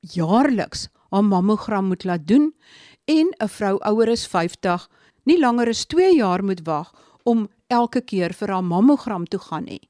jaarliks 0.00 0.88
haar 1.10 1.24
mammogram 1.24 1.88
moet 1.88 2.04
laat 2.04 2.26
doen 2.26 2.54
en 3.04 3.32
'n 3.40 3.48
vrou 3.48 3.78
ouer 3.80 4.10
as 4.10 4.26
50 4.26 4.88
nie 5.24 5.38
langer 5.38 5.68
as 5.68 5.86
2 5.86 6.16
jaar 6.16 6.44
moet 6.44 6.60
wag 6.64 6.92
om 7.24 7.48
elke 7.66 8.00
keer 8.00 8.32
vir 8.32 8.48
haar 8.48 8.64
mammogram 8.64 9.24
toe 9.26 9.40
gaan 9.40 9.64
nie. 9.64 9.88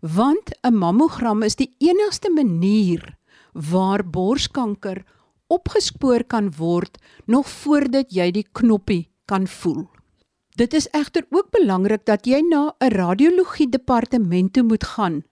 Want 0.00 0.50
'n 0.62 0.74
mammogram 0.74 1.42
is 1.42 1.56
die 1.56 1.74
enigste 1.78 2.30
manier 2.30 3.16
waar 3.52 4.04
borskanker 4.04 5.04
opgespoor 5.52 6.24
kan 6.24 6.50
word 6.58 6.98
nog 7.26 7.48
voordat 7.48 8.12
jy 8.14 8.30
die 8.34 8.46
knoppie 8.52 9.06
kan 9.30 9.46
voel. 9.46 9.86
Dit 10.56 10.74
is 10.74 10.88
egter 10.96 11.26
ook 11.30 11.50
belangrik 11.52 12.06
dat 12.06 12.26
jy 12.26 12.40
na 12.40 12.72
'n 12.80 12.90
radiologie 12.90 13.68
departement 13.68 14.52
toe 14.52 14.62
moet 14.62 14.84
gaan 14.84 15.22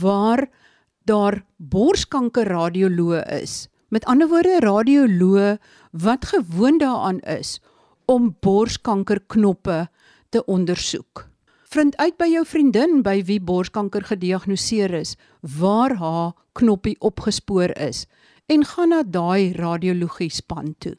waar 0.00 0.48
daar 1.04 1.44
borskanker 1.56 2.46
radioloë 2.46 3.22
is. 3.42 3.68
Met 3.88 4.04
ander 4.04 4.28
woorde 4.28 4.60
radioloë 4.60 5.58
wat 5.92 6.24
gewoond 6.24 6.80
daaraan 6.80 7.20
is 7.20 7.60
om 8.04 8.36
borskankerknoppe 8.40 9.88
te 10.28 10.44
ondersoek. 10.44 11.28
Vind 11.68 11.96
uit 11.96 12.16
by 12.16 12.26
jou 12.26 12.44
vriendin 12.46 13.02
by 13.02 13.22
wie 13.24 13.40
borskanker 13.40 14.02
gediagnoseer 14.02 14.94
is, 14.94 15.16
waar 15.40 15.94
haar 15.94 16.32
knoppie 16.52 16.96
opgespoor 17.00 17.70
is 17.78 18.06
en 18.46 18.64
gaan 18.64 18.92
na 18.94 19.02
daai 19.02 19.52
radiologie 19.56 20.30
span 20.30 20.74
toe. 20.78 20.94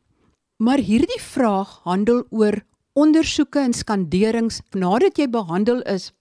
Maar 0.58 0.82
hierdie 0.84 1.22
vraag 1.22 1.80
handel 1.86 2.24
oor 2.30 2.60
ondersoeke 2.98 3.62
en 3.62 3.76
skanderings 3.78 4.62
nadat 4.74 5.20
jy 5.22 5.28
behandel 5.32 5.84
is. 5.86 6.12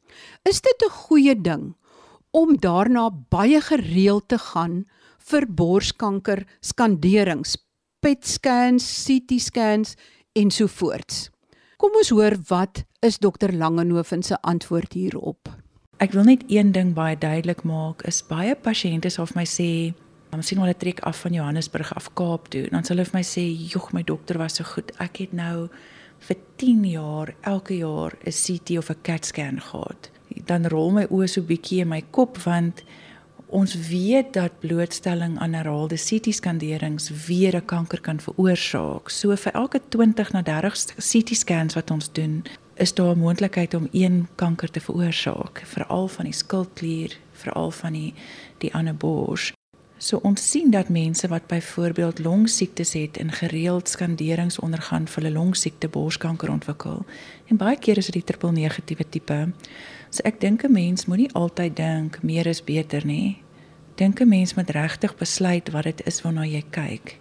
Is 0.45 0.61
dit 0.61 0.83
'n 0.85 0.91
goeie 0.91 1.35
ding 1.35 1.75
om 2.31 2.57
daarna 2.57 3.11
baie 3.31 3.61
gereeld 3.61 4.29
te 4.29 4.39
gaan 4.39 4.85
vir 5.19 5.47
borskanker 5.47 6.47
skanderings, 6.61 7.57
PET 8.01 8.27
scans, 8.27 8.85
CT 9.05 9.41
scans 9.41 9.97
en 10.35 10.51
so 10.51 10.67
voorts? 10.67 11.31
Kom 11.77 11.91
ons 11.97 12.09
hoor 12.09 12.37
wat 12.49 12.85
is 13.03 13.19
dokter 13.19 13.53
Langehoven 13.53 14.23
se 14.23 14.37
antwoord 14.43 14.93
hierop. 14.93 15.49
Ek 15.99 16.13
wil 16.13 16.25
net 16.25 16.45
een 16.49 16.73
ding 16.73 16.95
baie 16.95 17.17
duidelik 17.17 17.63
maak, 17.65 18.03
is 18.05 18.23
baie 18.23 18.55
pasiënte 18.55 19.11
sal 19.11 19.27
vir 19.27 19.37
my 19.37 19.45
sê, 19.45 19.95
"Dan 20.37 20.45
sien 20.45 20.59
hulle 20.61 20.77
trek 20.77 21.01
af 21.01 21.21
van 21.25 21.33
Johannesburg 21.33 21.95
af 21.97 22.11
Kaap 22.15 22.49
toe." 22.53 22.69
Dan 22.71 22.85
sal 22.85 22.97
hulle 22.97 23.09
vir 23.09 23.19
my 23.19 23.25
sê, 23.25 23.45
"Jog, 23.73 23.93
my 23.93 24.03
dokter 24.03 24.39
was 24.39 24.55
so 24.55 24.65
goed. 24.65 24.93
Ek 25.01 25.17
het 25.17 25.33
nou 25.33 25.69
vir 26.19 26.37
10 26.57 26.85
jaar 26.85 27.35
elke 27.41 27.77
jaar 27.77 28.13
'n 28.27 28.33
CT 28.33 28.79
of 28.79 28.91
'n 28.91 29.03
CAT 29.03 29.25
scan 29.25 29.61
gehad." 29.61 30.11
Dan 30.47 30.67
rol 30.67 30.91
my 30.91 31.07
oë 31.07 31.29
so 31.29 31.41
bietjie 31.41 31.81
in 31.81 31.89
my 31.89 32.03
kop 32.11 32.39
want 32.45 32.83
ons 33.47 33.75
weet 33.89 34.33
dat 34.33 34.59
blootstelling 34.61 35.39
aan 35.39 35.53
herhaalde 35.53 35.97
CT-skanderings 35.97 37.11
weer 37.27 37.57
'n 37.57 37.65
kanker 37.65 38.01
kan 38.01 38.21
veroorsaak. 38.21 39.11
So 39.11 39.37
vir 39.37 39.53
elke 39.53 39.81
20 39.89 40.33
na 40.33 40.43
30 40.43 40.95
CT-scans 40.97 41.75
wat 41.75 41.91
ons 41.91 42.13
doen, 42.13 42.45
is 42.75 42.95
daar 42.95 43.15
'n 43.15 43.19
moontlikheid 43.19 43.75
om 43.75 43.89
een 43.93 44.29
kanker 44.35 44.71
te 44.71 44.81
veroorsaak, 44.81 45.63
veral 45.65 46.09
van 46.09 46.25
die 46.25 46.35
skildklier, 46.35 47.17
veral 47.33 47.71
van 47.71 47.93
die 47.93 48.15
die 48.59 48.75
ander 48.75 48.95
bors. 48.95 49.53
So 49.99 50.21
ons 50.29 50.43
sien 50.51 50.71
dat 50.71 50.89
mense 50.93 51.29
wat 51.29 51.47
byvoorbeeld 51.49 52.19
longsiektes 52.19 52.93
het 52.93 53.17
en 53.17 53.33
gereeld 53.33 53.89
skanderings 53.89 54.59
ondergaan 54.59 55.07
vir 55.09 55.23
hulle 55.23 55.39
longsiekte 55.39 55.89
borskanker 55.89 56.51
ontwikkel. 56.53 57.05
En 57.49 57.57
baie 57.57 57.79
keer 57.81 57.97
is 57.97 58.11
dit 58.11 58.19
die 58.21 58.25
triple 58.29 58.53
negatiewe 58.53 59.09
tipe. 59.09 59.39
So 60.11 60.21
ek 60.29 60.41
dink 60.41 60.65
'n 60.65 60.73
mens 60.73 61.07
moenie 61.07 61.33
altyd 61.33 61.77
dink 61.77 62.23
meer 62.23 62.47
is 62.47 62.65
beter 62.65 63.07
nie. 63.07 63.43
Dink 63.95 64.21
'n 64.21 64.29
mens 64.29 64.55
moet 64.55 64.71
regtig 64.71 65.17
besluit 65.17 65.71
wat 65.71 65.85
dit 65.85 66.07
is 66.07 66.23
waarna 66.23 66.45
jy 66.45 66.63
kyk. 66.71 67.19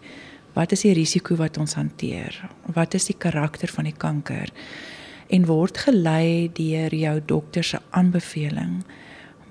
Wat 0.54 0.72
is 0.72 0.82
die 0.82 0.94
risiko 0.94 1.36
wat 1.36 1.58
ons 1.58 1.74
hanteer? 1.74 2.50
Wat 2.74 2.94
is 2.94 3.06
die 3.06 3.18
karakter 3.18 3.68
van 3.68 3.84
die 3.84 3.98
kanker? 3.98 4.50
En 5.28 5.46
word 5.46 5.78
gelei 5.78 6.52
deur 6.54 6.96
jou 6.96 7.22
dokter 7.26 7.64
se 7.64 7.80
aanbeveling. 7.90 8.84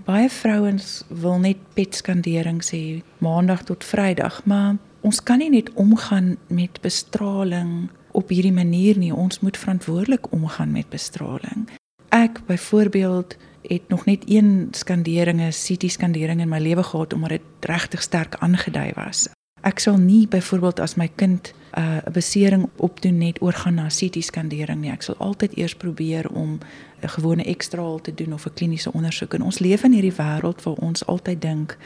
Baie 0.05 0.29
vrouens 0.29 1.03
wil 1.09 1.39
net 1.41 1.61
petskanderings 1.73 2.75
hê 2.75 3.01
maandag 3.25 3.63
tot 3.65 3.85
Vrydag, 3.89 4.43
maar 4.45 4.77
ons 5.01 5.23
kan 5.25 5.41
nie 5.41 5.49
net 5.49 5.71
omgaan 5.81 6.35
met 6.53 6.77
bestraling 6.85 7.89
op 8.13 8.29
hierdie 8.29 8.53
manier 8.53 9.01
nie. 9.01 9.15
Ons 9.15 9.41
moet 9.41 9.57
verantwoordelik 9.57 10.29
omgaan 10.37 10.77
met 10.77 10.93
bestraling. 10.93 11.71
Ek 12.13 12.43
byvoorbeeld 12.47 13.37
het 13.65 13.89
nog 13.89 14.05
net 14.05 14.29
een 14.29 14.69
skandering, 14.77 15.41
'n 15.41 15.57
CT 15.57 15.91
skandering 15.91 16.41
in 16.41 16.53
my 16.53 16.61
lewe 16.61 16.83
gehad 16.83 17.13
omdat 17.13 17.31
dit 17.31 17.49
regtig 17.61 18.03
sterk 18.03 18.37
aangedui 18.45 18.93
was. 18.95 19.29
Ek 19.65 19.79
sal 19.81 19.97
nie 19.97 20.27
byvoorbeeld 20.29 20.81
as 20.85 20.95
my 21.01 21.07
kind 21.17 21.55
uh, 21.79 22.05
'n 22.05 22.13
besering 22.13 22.69
opdoen 22.77 23.19
net 23.19 23.41
oorgaan 23.41 23.75
na 23.75 23.87
CT 23.89 24.25
skandering 24.25 24.81
nie. 24.81 24.91
Ek 24.91 25.03
sal 25.03 25.17
altyd 25.19 25.57
eers 25.57 25.75
probeer 25.75 26.29
om 26.31 26.59
'n 27.03 27.09
gewone 27.09 27.45
ekstraal 27.45 28.01
te 28.01 28.15
doen 28.15 28.33
of 28.33 28.47
'n 28.47 28.55
kliniese 28.55 28.93
ondersoek. 28.93 29.35
En 29.35 29.43
ons 29.43 29.59
leef 29.59 29.83
in 29.83 29.93
hierdie 29.93 30.17
wêreld 30.17 30.63
waar 30.63 30.75
ons 30.75 31.07
altyd 31.07 31.41
dink 31.41 31.79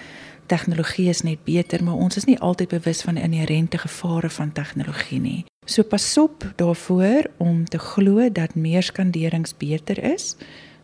tegnologie 0.47 1.09
is 1.09 1.23
net 1.23 1.45
beter, 1.45 1.85
maar 1.85 1.95
ons 1.95 2.17
is 2.17 2.25
nie 2.25 2.39
altyd 2.39 2.69
bewus 2.69 3.03
van 3.03 3.15
die 3.15 3.23
inherente 3.23 3.79
gevare 3.79 4.31
van 4.31 4.53
tegnologie 4.53 5.21
nie. 5.21 5.45
So 5.65 5.83
pasop 5.83 6.53
daarvoor 6.57 7.31
om 7.37 7.65
te 7.65 7.79
glo 7.79 8.33
dat 8.33 8.55
meer 8.55 8.83
skanderings 8.83 9.57
beter 9.57 10.03
is. 10.13 10.37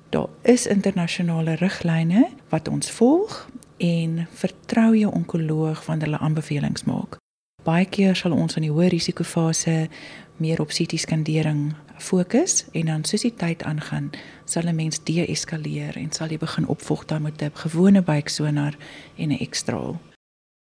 Daar 0.08 0.28
is 0.42 0.66
internasionale 0.66 1.54
riglyne 1.54 2.28
wat 2.48 2.68
ons 2.68 2.90
volg 2.90 3.48
en 3.76 4.26
vertrou 4.30 4.96
jou 4.96 5.12
onkoloog 5.12 5.84
wanneer 5.86 6.08
hulle 6.08 6.18
aanbevelings 6.18 6.84
maak. 6.84 7.16
Baie 7.64 7.86
keer 7.88 8.16
sal 8.16 8.32
ons 8.36 8.58
in 8.58 8.66
die 8.66 8.72
hoë 8.72 8.90
risikofase 8.92 9.88
meer 10.36 10.60
op 10.60 10.72
CT 10.74 10.98
skandering 11.00 11.72
fokus 11.98 12.64
en 12.72 12.90
dan 12.90 13.04
soos 13.08 13.24
die 13.24 13.34
tyd 13.34 13.62
aangaan, 13.64 14.10
sal 14.44 14.68
'n 14.68 14.76
mens 14.76 15.00
deeskaleer 15.04 15.96
en 15.96 16.12
sal 16.12 16.28
jy 16.28 16.38
begin 16.38 16.66
opvolg 16.66 17.06
dan 17.06 17.22
met 17.22 17.42
'n 17.42 17.50
gewone 17.54 18.02
buiksonar 18.02 18.76
en 19.16 19.28
'n 19.30 19.38
ekstraal. 19.38 20.00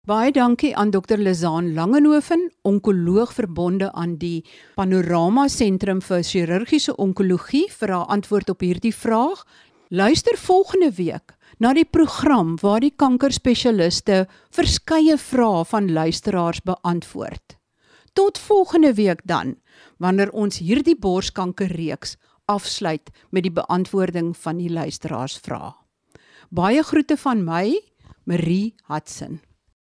Baie 0.08 0.32
dankie 0.32 0.76
aan 0.76 0.90
Dr. 0.90 1.18
Lizaan 1.18 1.74
Langenhoven, 1.74 2.52
onkoloog 2.62 3.34
verbonde 3.34 3.92
aan 3.92 4.16
die 4.18 4.46
Panorama 4.76 5.48
Sentrum 5.48 6.02
vir 6.02 6.24
Chirurgiese 6.24 6.96
Onkologie 6.96 7.68
vir 7.72 7.92
haar 7.92 8.06
antwoord 8.06 8.50
op 8.50 8.60
hierdie 8.60 8.96
vraag. 8.96 9.46
Luister 9.90 10.38
volgende 10.38 10.92
week 10.92 11.38
na 11.60 11.74
die 11.76 11.86
program 11.86 12.56
waar 12.62 12.80
die 12.84 12.93
kankerspesialiste 12.95 14.24
verskeie 14.56 15.17
vrae 15.19 15.65
van 15.67 15.91
luisteraars 15.91 16.62
beantwoord. 16.63 17.58
Tot 18.15 18.39
volgende 18.39 18.93
week 18.93 19.22
dan, 19.28 19.58
wanneer 20.00 20.32
ons 20.32 20.62
hierdie 20.63 20.98
borskankerreeks 20.98 22.15
afsluit 22.50 23.12
met 23.30 23.45
die 23.45 23.54
beantwoording 23.54 24.34
van 24.38 24.58
die 24.58 24.72
luisteraarsvrae. 24.72 25.76
Baie 26.50 26.84
groete 26.84 27.17
van 27.17 27.43
my, 27.45 27.78
Marie 28.26 28.74
Hudson. 28.88 29.39